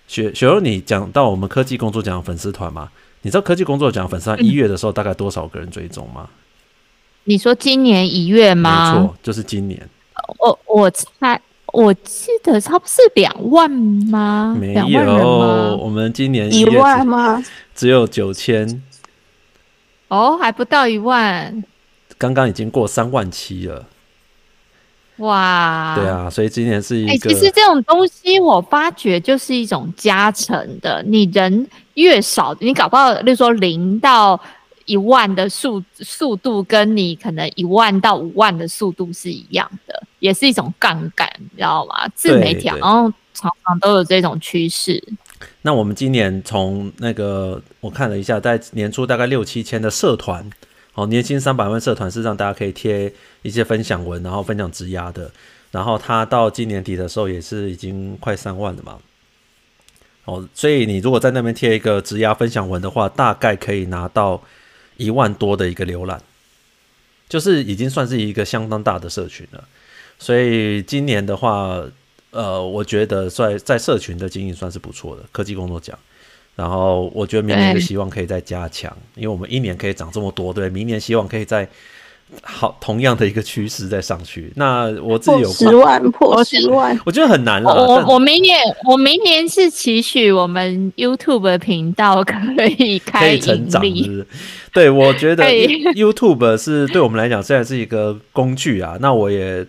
[0.08, 2.92] 雪雪柔，你讲到我们科技工作奖粉丝团吗？
[3.22, 6.30] 你知道科技工作奖粉丝团一月的时候大概多少个人追踪吗？
[7.30, 8.94] 你说今年一月吗？
[8.94, 9.78] 没错，就是今年。
[10.40, 11.38] 我我猜，
[11.74, 14.56] 我记得差不多是两万吗？
[14.58, 17.44] 没有，我们今年一万吗？
[17.76, 18.82] 只有九千。
[20.08, 21.62] 哦，还不到一万。
[22.18, 23.86] 刚刚已经过三万七了。
[25.18, 25.96] 哇！
[25.98, 27.12] 对啊，所以今年是一个。
[27.12, 31.04] 哎、欸，其实这种东西我发觉就是一种加成的。
[31.04, 34.40] 你人越少，你搞不好，例如说零到。
[34.88, 42.08] 一万的速速度跟你可能一万到五万的速度是一样的，也是一种杠杆，你知道吗？
[42.16, 45.04] 自媒体然后常常都有这种趋势。
[45.62, 50.50] 那我们今年从那个我看了一下，在年初大概六七千的社团，
[50.96, 53.14] 哦，年薪三百万社团是让大家可以贴
[53.44, 55.30] 一些分享文，然后分享职涯的。
[55.70, 58.98] 然后他到今年底的时候也是已经快三万了嘛。
[60.26, 64.42] 哦，所以你如果在那边贴一个职涯分享文的话，大概可以拿到
[64.98, 66.22] 一万多的一个浏览，
[67.30, 69.64] 就是已经算是一个相当大的社群了。
[70.20, 71.82] 所以今年的话，
[72.32, 75.98] 呃，我觉得在在社群的经营算是不错的，科技工作奖。
[76.56, 81.70] 然后我觉得明年就希望可以再加强，因为我们一年可以涨这么多，对，明年希望可以再
[82.42, 84.52] 好同样的一个趋势在上去。
[84.56, 87.72] 那我自己有十万破十万，我觉得很难了。
[87.74, 92.36] 我我明年我明年是期许我们 YouTube 频道可
[92.78, 94.28] 以开可以成长是是？
[94.74, 95.44] 对，我觉得
[95.96, 98.98] YouTube 是对我们来讲现在是一个工具啊。
[99.00, 99.66] 那我也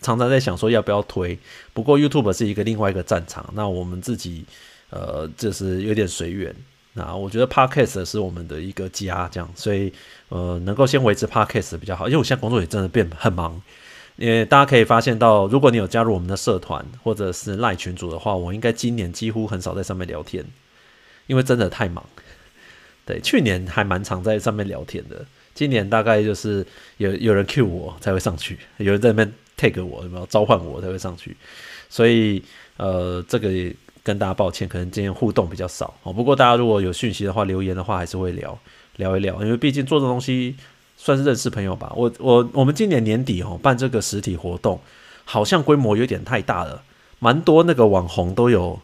[0.00, 1.38] 常常在想说要不要推，
[1.72, 3.44] 不过 YouTube 是一个另外一个战场。
[3.54, 4.44] 那我们自己。
[4.92, 6.52] 呃，就是有点随缘。
[7.00, 9.90] 那我觉得 Podcast 是我们的一个家，这样，所以
[10.28, 12.06] 呃，能够先维持 Podcast 比较好。
[12.06, 13.60] 因为我现在工作也真的变很忙，
[14.16, 20.44] 因为大家可以发现到，如果你有加入我们的社团或者是 LINE 群组的话，我应该今年几乎很少在上面聊天，
[21.26, 22.04] 因为真的太忙。
[23.06, 25.24] 对，去年还蛮常在上面聊天的，
[25.54, 26.66] 今年大概就是
[26.98, 31.36] 有有人 cue 我才会上去，有人在那边 tag 我，有没有召唤我才会上去，
[31.88, 32.42] 所以
[32.76, 33.48] 呃，这个。
[34.02, 36.12] 跟大家抱歉，可能今天互动比较少哦。
[36.12, 38.58] 不过大家如果有讯息的话，留言的话还是会聊
[38.96, 40.56] 聊一聊，因为毕竟做这东西
[40.96, 41.92] 算是认识朋友吧。
[41.94, 44.80] 我我我们今年年底哦办这个实体活动，
[45.24, 46.82] 好像规模有点太大了，
[47.18, 48.80] 蛮多那个网红都有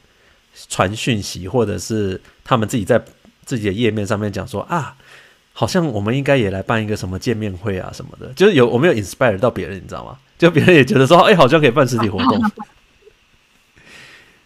[0.68, 3.02] 传讯息，或者是他们自己在
[3.44, 4.96] 自己的页面上面讲说啊，
[5.52, 10.18] 好像我们应该也来办一个什么见面会啊什么的，就是有我没有 inspire 到别人，你知道吗？
[10.38, 12.38] 就别人也觉得说，哎、好像可以办实体活动。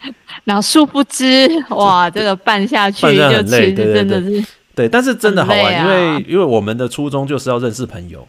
[0.44, 4.44] 然后殊不知，哇，这个办下去就其实真的是对，对，对，
[4.74, 8.26] 对，但是真的好玩，啊、因为因为我们的初衷就是要认识朋友，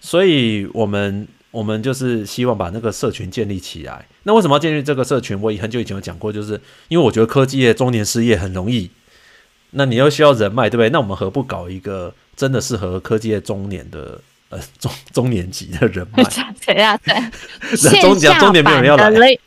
[0.00, 4.04] 所以我们我们就是希望把那个社群建立起来。
[4.24, 5.40] 那为什么要建立这个社群？
[5.40, 8.90] 我很久以前有讲过，就是因为我觉得科技业中年失业很容易，
[9.70, 10.90] 那你又需要人脉，对不对？
[10.90, 16.24] 那我们何不搞一个真的适合科技业中年的呃中 中年级的人脉？
[16.60, 16.98] 谁啊？
[17.04, 17.14] 对，
[18.00, 19.38] 中年中年没有人要来。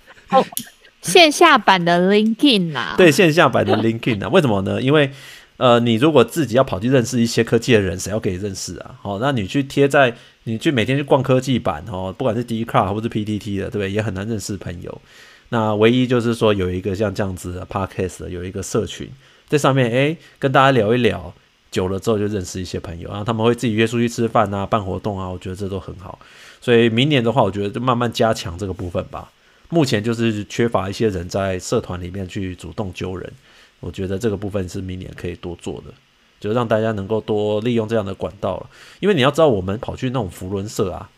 [1.11, 4.81] 线下版的 LinkedIn 啊，对，线下版的 LinkedIn 啊， 为什么呢？
[4.81, 5.11] 因为
[5.57, 8.95] 呃，你如果自己要跑去认识一些科技的人，谁要给你认识啊？
[9.01, 13.91] 好、哦，那你去贴在，你去每天去逛科技版哦，不管是 D-CAR 或是 PTT 的，对不对？
[13.91, 15.01] 也很难认识朋友。
[15.49, 19.09] 那唯一就是说有一个像这样子的 Podcast 的有一个社群
[19.47, 21.33] 在上面，哎，跟大家聊一聊，
[21.71, 26.19] 久了之后就认识一些朋友，然后他们会自己约出去吃饭啊，办活动啊，我觉得这都很好。
[26.61, 29.31] 所以明年的话，我觉得就慢慢加强这个部分吧。
[29.69, 33.31] 目前就是缺乏一些人在社团里面去主动揪人，
[33.79, 35.93] 我觉得这个部分是明年可以多做的，
[36.39, 38.69] 就让大家能够多利用这样的管道了。
[38.99, 41.09] 因为你要知道，我们跑去那种福伦社啊，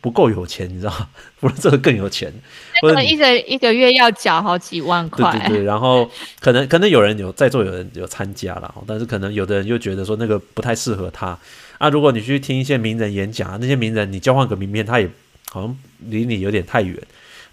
[0.00, 1.08] 不够有钱，你知道吗？
[1.40, 2.32] 福伦社更有钱，
[2.80, 5.30] 可能一个一个月要缴好几万块。
[5.32, 6.08] 对对对，然后
[6.40, 11.36] 可能可能有人有在座，有人有参加了，但是可能有的人又觉得说那个不太适合他
[11.78, 11.88] 啊。
[11.88, 15.10] 如果你去听一些名人演讲，那些名人你交换个名片，他也
[15.50, 15.76] 好像
[16.06, 16.96] 离你有点太远。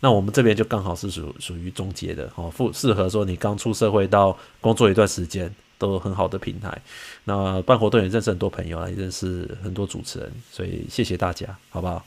[0.06, 6.80] 那我们这边就刚好是属属于中介的，哦，适适合说你刚出社会到工作一段时间都很好的平台。
[7.24, 12.06] 那办活动也认识很多朋友啊，也认识很多主持人，所以谢谢大家，好不好？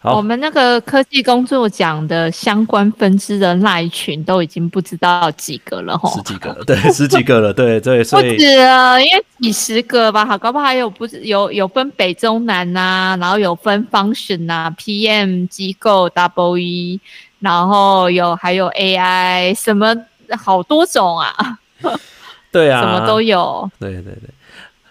[0.00, 17.00] 好，我们那个科技工作奖的相关分支的赖群都已经不知道几个了吼，十几个了， 对，十几个了，对对，所以不止了，因为几十个吧，好，搞不好还有不是有有分北中南呐、啊，然后有分 function 呐、啊，PM 机构 W E，
[17.40, 19.92] 然后有还有 AI 什么
[20.38, 21.58] 好多种啊，
[22.52, 24.30] 对啊， 什么都有，对对对。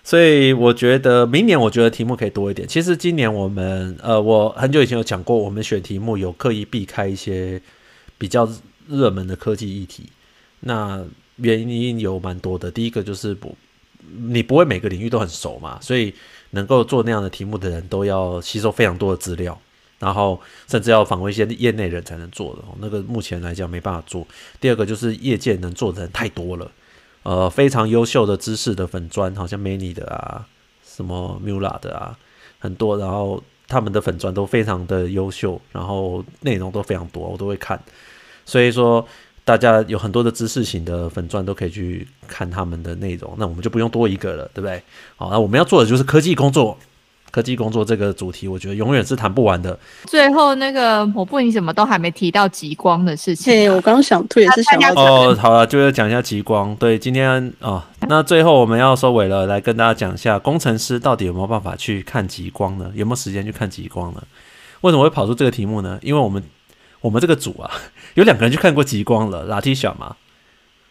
[0.07, 2.65] 所以我觉得明年我觉得题目可以多一点。
[2.65, 7.61] 其实今年我们呃，我很久以前有讲过，我们选题目有刻意避开一些
[8.17, 8.49] 比较
[8.87, 10.05] 热门的科技议题。
[10.61, 11.03] 那
[11.35, 12.71] 原因有蛮多的。
[12.71, 13.53] 第一个就是不，
[14.29, 16.13] 你不会每个领域都很熟嘛，所以
[16.51, 19.59] 能够做那样的题目的人都要吸收非常多的资料，
[19.99, 20.39] 然后
[20.69, 22.61] 甚至要访问一些业内人才能做的。
[22.79, 24.25] 那个目前来讲没办法做。
[24.61, 26.71] 第二个就是业界能做的人太多了。
[27.23, 30.45] 呃，非常优秀的知识的粉砖，好像 Many 的啊，
[30.85, 32.17] 什么 Mula 的啊，
[32.59, 37.77] 很多，然后他们的粉砖都非常的优秀，然后内容都非常多，我都会看。
[38.45, 39.05] 所以说，
[39.43, 44.81] 大家有很多的知识型的粉砖都可以去看他们的内容，那我们就不用多一个了，对不对？
[45.17, 46.77] 好，那我们要做的就是科技工作。
[47.29, 49.77] 科技工作这个主题，我觉得永远是谈不完的。
[50.05, 53.55] 最后那个抹布，你怎么都还没提到极光的事情、啊？
[53.55, 55.35] 对，我刚刚想吐，也是想要哦。
[55.39, 56.75] 好了，就要讲一下极光。
[56.77, 62.91] 对，今天哦，那最后我们要收尾了，来跟大家讲一下，工程师到底有没有办法去看极光呢？
[62.95, 64.23] 有没有时间去看极光呢？
[64.81, 65.99] 为什么会跑出这个题目呢？
[66.01, 66.41] 因为我们
[67.01, 67.69] 我们这个组啊，
[68.15, 70.15] 有两个人去看过极光了，Latisha 嘛，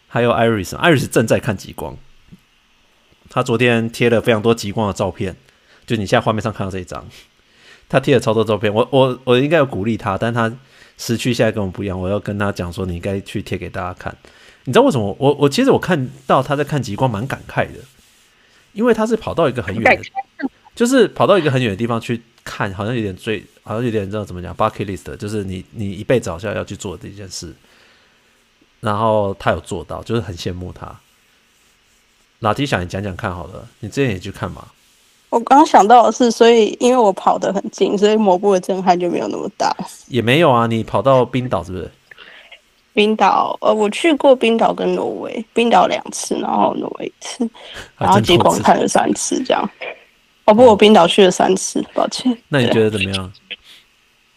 [0.07, 1.97] 还有 Iris，Iris 正在看极光。
[3.29, 5.35] 他昨天贴了非常多极光的照片，
[5.87, 7.03] 就你现在画面上看到这一张，
[7.89, 8.71] 他贴了超多照片。
[8.71, 10.53] 我我我应该有鼓励他，但他
[10.97, 14.15] 时区现在跟我们不一样，我要跟他讲说，你应该去贴给大家看。
[14.65, 15.15] 你知道为什么？
[15.17, 17.79] 我我其实我看到他在看极光，蛮感慨的，
[18.73, 27.53] 因为他是跑到一个很远的，就是跑到一个很远的地方去看，好像有点追，好像有点知道怎么讲，bucket list，就是你你一辈子好像要去做的一件事。
[28.81, 30.99] 然后他有做到，就是很羡慕他。
[32.39, 34.67] 老弟，想你讲讲看好了，你之前也去看吗？
[35.29, 39.75] 我刚刚想到的是，所以因为我跑得很近，所以抹布的震撼就没有那么大。
[40.07, 41.91] 也没有啊，你跑到冰岛是不是？
[42.93, 47.47] 冰岛，呃，我去过冰岛跟挪威，冰岛两次，然后挪威一次，
[47.95, 49.69] 然后极光看了三次，这样。
[50.45, 52.35] 哦不，我冰岛去了三次，抱歉。
[52.47, 53.31] 那你觉得怎么样？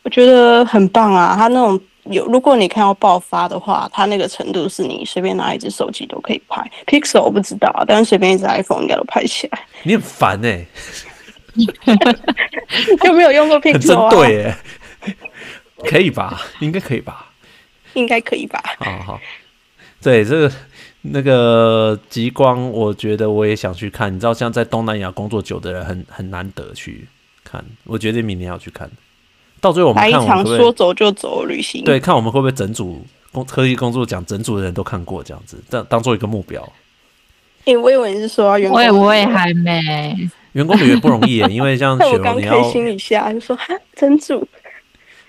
[0.02, 6.68] 我觉得很棒啊，他那种有，如果你看到爆发的话，它那个程度是你随便拿一只手机都可以拍。
[6.86, 9.60] Pixel 我不知道，但是随便一只 iPhone 应该都拍起来。
[9.84, 10.66] 你很烦哎、欸，
[13.04, 14.10] 有没有用过 Pixel 啊？
[14.10, 14.56] 对哎，
[15.84, 16.40] 可以吧？
[16.60, 17.26] 应该可以吧？
[17.94, 18.62] 应该可以吧？
[18.78, 19.20] 好好，
[20.00, 20.52] 对这个
[21.02, 24.14] 那个极光，我觉得我也想去看。
[24.14, 27.08] 你知道，像在东南亚工作久的人很，很很难得去
[27.42, 27.64] 看。
[27.84, 28.88] 我决定明年要去看。
[29.60, 31.84] 到最后我们看我们会不会，来一场说走就走旅行。
[31.84, 36.62] 对，看我们会不会整组工科技工作奖，整组的人都看过这样子，当当做一个目标。
[37.60, 40.16] 哎、欸，我以为你是说员工，我也我也还没。
[40.52, 44.46] 员工旅游不容易耶， 因为像雪龙，你要开心一下，就说哈整组。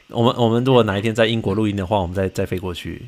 [0.07, 3.01] 我们我们如果哪一天在英国录音的话，我们再再飞过去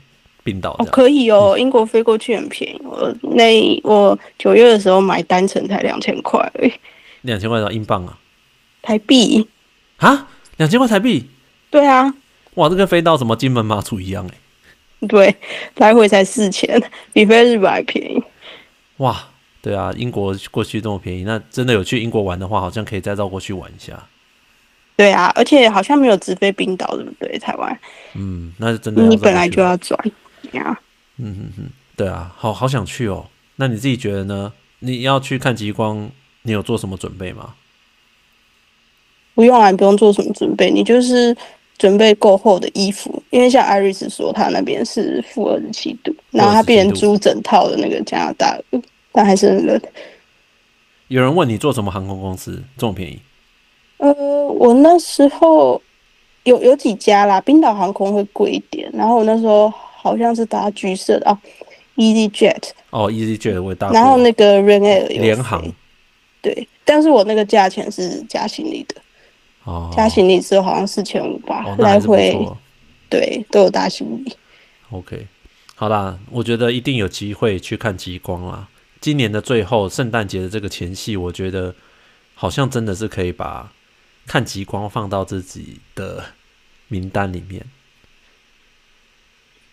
[0.44, 0.76] 冰岛。
[0.78, 2.80] 哦，可以哦，英国飞过去很便宜。
[2.84, 6.48] 我那我九月的时候买单程才两千块。
[7.22, 8.18] 两千块多英镑啊？
[8.82, 9.48] 台币
[9.98, 10.28] 啊？
[10.58, 11.30] 两千块台币？
[11.70, 12.14] 对啊。
[12.56, 15.08] 哇，这跟飞到什么金门马祖一样哎。
[15.08, 15.36] 对，
[15.76, 16.82] 来回才四千，
[17.12, 18.24] 比飞日本还便宜。
[18.98, 19.30] 哇，
[19.62, 24.02] 对啊，英国过去这么便宜，那真的有去英国玩的话，好像可以再绕过去玩一下。
[24.96, 27.38] 对啊，而且好像没有直飞冰岛，对不对？
[27.40, 27.80] 台湾，
[28.14, 29.02] 嗯，那是真的。
[29.08, 30.00] 你本来就要转
[30.52, 30.80] 呀。
[31.18, 33.26] 嗯嗯嗯，对啊，好好想去哦。
[33.56, 34.54] 那你自己觉得呢？
[34.80, 36.10] 你要去看极光，
[36.44, 37.56] 你有做什么准备吗？
[39.36, 41.36] 不用啊，不用做什么准备，你就是
[41.78, 48.58] 准备够厚的衣服，因为像艾瑞斯说，他那边是负二十七度，然后他变成租整套的那个加拿大，
[49.12, 49.82] 但还是很冷。
[51.08, 53.20] 有人问你做什么航空公司这么便宜？
[53.98, 54.14] 呃，
[54.48, 55.82] 我那时候
[56.44, 61.40] 有有几家啦，冰岛航空会贵一点，然后我那时候好像是搭橘色的啊
[61.96, 62.70] ，EasyJet。
[62.90, 65.64] 哦，EasyJet 我也搭，然后那个 Ryanair 联航，
[66.42, 68.96] 对，但是我那个价钱是加行李的，
[69.64, 72.38] 哦，加行李之后好像四千五吧，来回，
[73.10, 74.36] 对，都有大行李。
[74.92, 75.28] OK，
[75.76, 78.68] 好啦，我觉得一定有机会去看极光啦。
[79.02, 81.76] 今年的最后，圣诞节的这个前夕，我觉得
[82.36, 83.72] 好像真的是可以把。
[84.26, 86.24] 看极光放到自己的
[86.88, 87.62] 名单里面。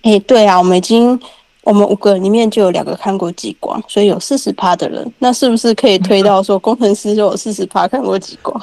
[0.02, 1.16] 哎、欸，对啊，我们已经
[1.62, 8.60] 我们五个人里面就有两个看过极光，所以有四十趴的人，那是不是可以推到说工程师就有四十趴看过极光？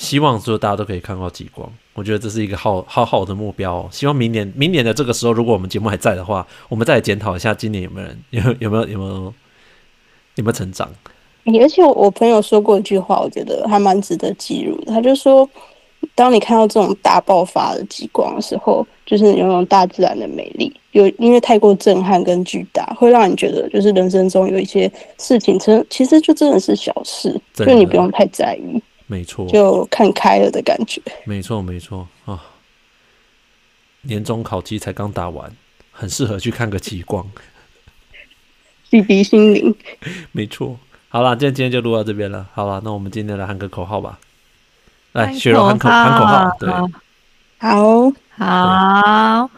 [0.00, 3.86] 希望说大家都可以看到极光，我觉得这是一个好好好的目标。
[3.92, 9.34] 希望明年明年的这个时候，如果我们节目还在的话，我们再来检讨一下今年有没有人 有有没有有没有
[10.36, 10.90] 有没有成长。
[11.44, 14.92] 而且我朋友说过一句话，我觉得还蛮值得记录的。
[14.92, 15.46] 他就说，
[16.14, 28.82] 当你看到这种大爆发的极光的时候，就是有那种大自然的美丽，有因为太过震撼跟巨大，会让你觉得就是人生中有一些事情，真其实就真的是小事，就你不用太在意。
[29.10, 31.02] 没错，就看开了的感觉。
[31.24, 32.40] 没错，没错啊。
[34.02, 35.50] 年终考绩才刚打完，
[35.90, 37.28] 很适合去看个极光，
[38.88, 39.74] 洗涤心灵。
[40.30, 40.78] 没错。
[41.08, 42.48] 好了，今天今天就录到这边了。
[42.54, 44.20] 好了，那我们今天来喊个口号吧。
[45.10, 46.70] 来，雪柔喊口喊口号，对，
[47.58, 49.50] 好好，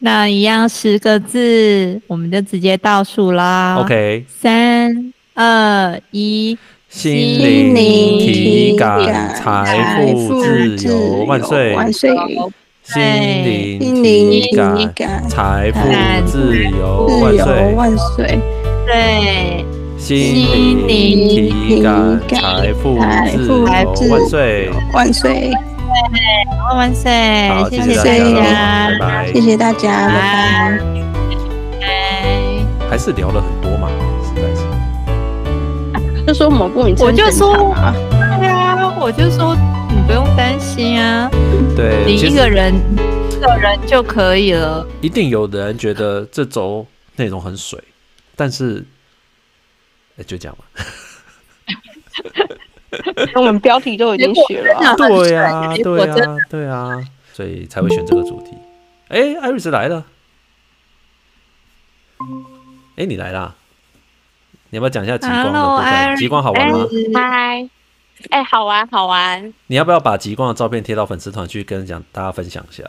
[0.00, 3.76] 那一样十个字，我们就直接倒数啦。
[3.78, 6.58] OK，三二一，
[6.90, 7.10] 心
[7.74, 8.37] 灵体
[8.78, 11.74] 感，财富自由万岁！
[11.74, 12.14] 万岁！
[12.84, 13.02] 心
[14.02, 15.78] 灵体感，财富
[16.24, 17.74] 自由万岁！
[17.74, 18.38] 万岁！
[18.86, 19.64] 对。
[19.98, 24.70] 心灵体感，财富自由，万岁！
[24.92, 25.52] 万岁！
[26.74, 27.10] 万岁！
[27.70, 29.32] 谢谢大家，拜拜！
[29.32, 30.14] 谢谢大家，拜
[31.80, 31.88] 拜！
[32.88, 33.88] 还是聊了很多嘛，
[34.22, 34.62] 实在是。
[36.26, 37.74] 就说某部名，我就说，
[39.08, 39.56] 我就说
[39.88, 41.30] 你不用担心啊。
[41.74, 44.86] 对，你一个人一，个人就可以了。
[45.00, 46.86] 一定有的人觉得这周
[47.16, 47.82] 内容很水，
[48.36, 48.84] 但是，
[50.18, 50.64] 欸、就这样吧。
[53.36, 57.00] 我们标题都已经写了、啊，对呀、啊，对呀、啊，对啊，
[57.32, 58.58] 所以才会选这个主题。
[59.08, 60.04] 哎、欸，艾瑞斯来了。
[62.18, 62.26] 哎、
[62.96, 63.54] 欸，你来啦！
[64.68, 66.16] 你要不要讲一下极光的部分？
[66.16, 66.86] 极光好玩吗？
[67.14, 67.66] 嗨，
[68.30, 69.54] 哎，好玩，好玩。
[69.68, 72.84] 你要不要把极光的照片贴到粉丝团去跟讲大家分享一下？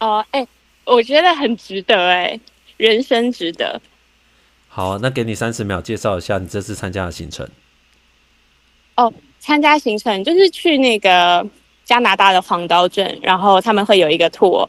[0.00, 0.46] 哦，哎，
[0.84, 2.38] 我觉得很值得，哎，
[2.76, 3.80] 人生值得。
[4.68, 7.48] 好，那给你三十秒介绍一下你这次参加的行程。
[8.96, 11.46] 哦，参加行程就是去那个
[11.84, 14.68] 加拿大的黄刀镇，然后他们会有一个 tour，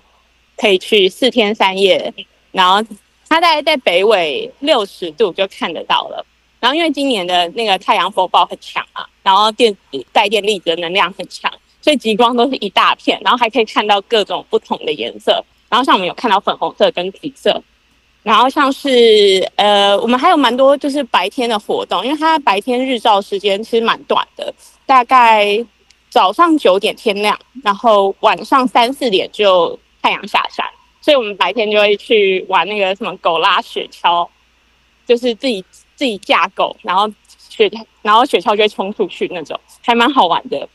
[0.57, 2.14] 可以去四天三夜，
[2.52, 2.82] 然后。
[3.28, 6.24] 它大概在北纬六十度就看得到了，
[6.65, 9.71] 然后因为今年的那个太阳风暴很强啊，然后电
[10.11, 17.61] 带电粒子的能量很强，所以极光都是一大片，然后还可以看到各种不同的颜色，然后像我们有看到粉红色跟紫色，
[18.23, 24.51] 然后像是呃，我们还有蛮多就是白天的活动，因为它白天日照时间其实蛮短的，
[24.87, 25.63] 大概
[26.09, 30.65] 早上九点天亮，然后晚上三四点就太阳下山。
[30.99, 34.27] 所以我们白天就会去玩那个什么狗拉雪橇，
[35.05, 35.63] 就是自己
[35.95, 40.67] 自己架狗，然后雪然后雪橇就会冲出去那种，还蛮好玩的。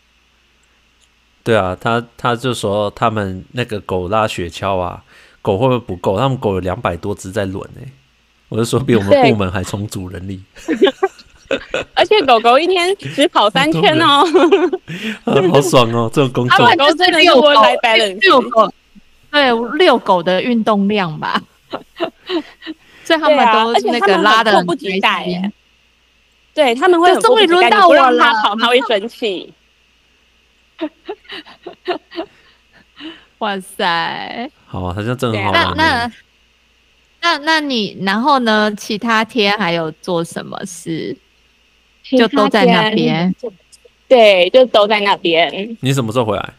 [1.43, 5.03] 对啊，他他就说他们那个狗拉雪橇啊，
[5.41, 6.19] 狗会不会不够？
[6.19, 7.89] 他们狗有两百多只在轮哎，
[8.49, 10.43] 我就说比我们部门还充足人力。
[11.95, 14.25] 而且狗狗一天只跑三圈哦，
[15.53, 16.09] 好爽哦！
[16.13, 18.71] 这种工作，狗狗真的有 work-life balance。
[19.33, 21.43] 对，遛狗的运动量吧，
[23.11, 25.53] 所以他们都那个拉的迫不及待耶。
[26.55, 29.53] 对，他们会终于轮到我了，他跑他会生气。
[33.39, 34.49] 哇塞！
[34.67, 35.51] 好啊，好像真的好。
[35.51, 36.13] 那那
[37.21, 38.73] 那那你然后呢？
[38.77, 41.17] 其他天还有做什么事？
[42.05, 43.35] 就都在那边。
[44.07, 45.77] 对，就都在那边。
[45.81, 46.55] 你什么时候回来？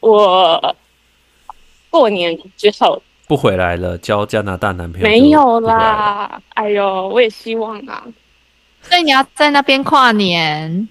[0.00, 0.74] 我。
[1.88, 6.40] 过年之后不回来了，交加拿大男朋友没有啦。
[6.54, 8.04] 哎呦，我也希望啊。
[8.82, 10.88] 所以你要在那边跨年？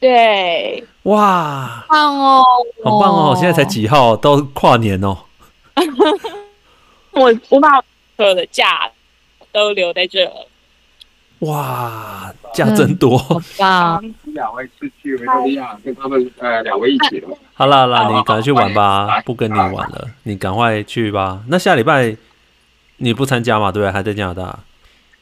[0.00, 2.42] 对，哇，棒哦，
[2.82, 3.36] 好棒哦！
[3.36, 5.16] 现在才几号，都跨年哦。
[7.12, 7.68] 我我把
[8.16, 8.90] 所有的假
[9.52, 10.24] 都留在这。
[11.40, 13.16] 哇，假真多！
[13.16, 14.14] 好棒。
[14.34, 17.26] 两位是去维多利亚，跟他们呃两位一起的。
[17.54, 21.42] 好啦好啦，你赶快去玩吧，不跟你玩了，你赶快去吧。
[21.48, 22.16] 那下礼拜
[22.98, 23.72] 你不参加嘛？
[23.72, 23.90] 对不对？
[23.90, 24.58] 还在加拿大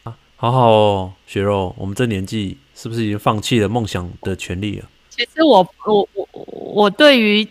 [0.02, 0.16] 啊？
[0.36, 4.86] 好好哦，雪肉，我们这年纪是不是已经放弃了梦想的权利了？
[5.10, 7.46] 其实我我我我对于。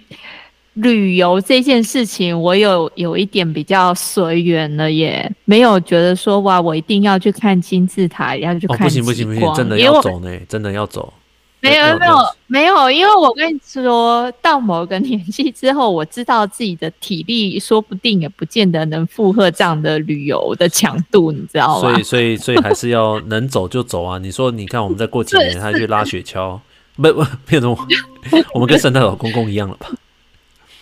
[0.78, 8.80] 旅游这件事情，我有有一点比较随缘了耶，没有觉得说哇，我一定要去看金字塔，要去看、哦。
[8.84, 11.14] 不行不行不行，真的要走呢，真的要走。
[11.60, 21.90] 没有没有没有，因为我跟你说到某个年纪之后，我知道自己的体力说不定也不见得能负荷这样的旅游的强度，你知道吗？
[21.90, 24.20] 所以所以所以还是要能走就走啊！
[24.20, 26.60] 你说你看我们再过几年， 他去拉雪橇，
[26.96, 27.76] 不不变成
[28.54, 29.88] 我们跟圣诞老公公一样了吧？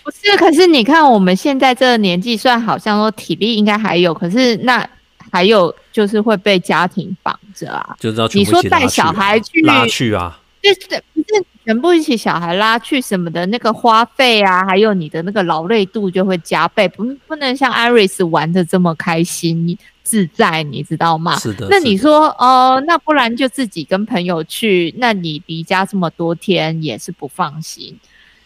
[0.06, 4.88] 不是，可是你看我们现在这个年纪，虽然好像说体力应该还有，可是那
[5.32, 7.96] 还有就是会被家庭绑着啊。
[8.00, 21.36] 就知道你说带小孩去拉去啊，就是不是全部一起小孩拉去什么的，那个花费啊，还有你的那个劳累度就会加倍，不不能像 Iris 玩的这么开心自在，你知道吗？
[21.40, 21.68] 是的。
[21.72, 28.00] 那你说哦、呃，那不然就自己跟朋友去，那你离家这么多天也是不放心，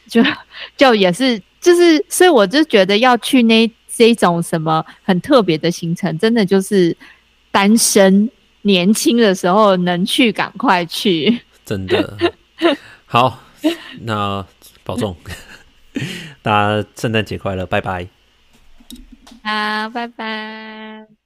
[0.07, 0.23] 就
[0.77, 1.41] 就也是。
[1.61, 6.95] 就是，所以我就觉得要去那这种什么很特别的行程，真的就是
[7.52, 8.30] 单身
[8.61, 11.41] 年轻的时候能去赶快去。
[11.65, 12.18] 真的
[13.06, 13.44] 好，
[14.02, 14.45] 那
[14.84, 15.15] 保重，
[16.41, 18.07] 大家圣诞节快乐，拜拜。
[19.44, 21.19] 好，拜拜。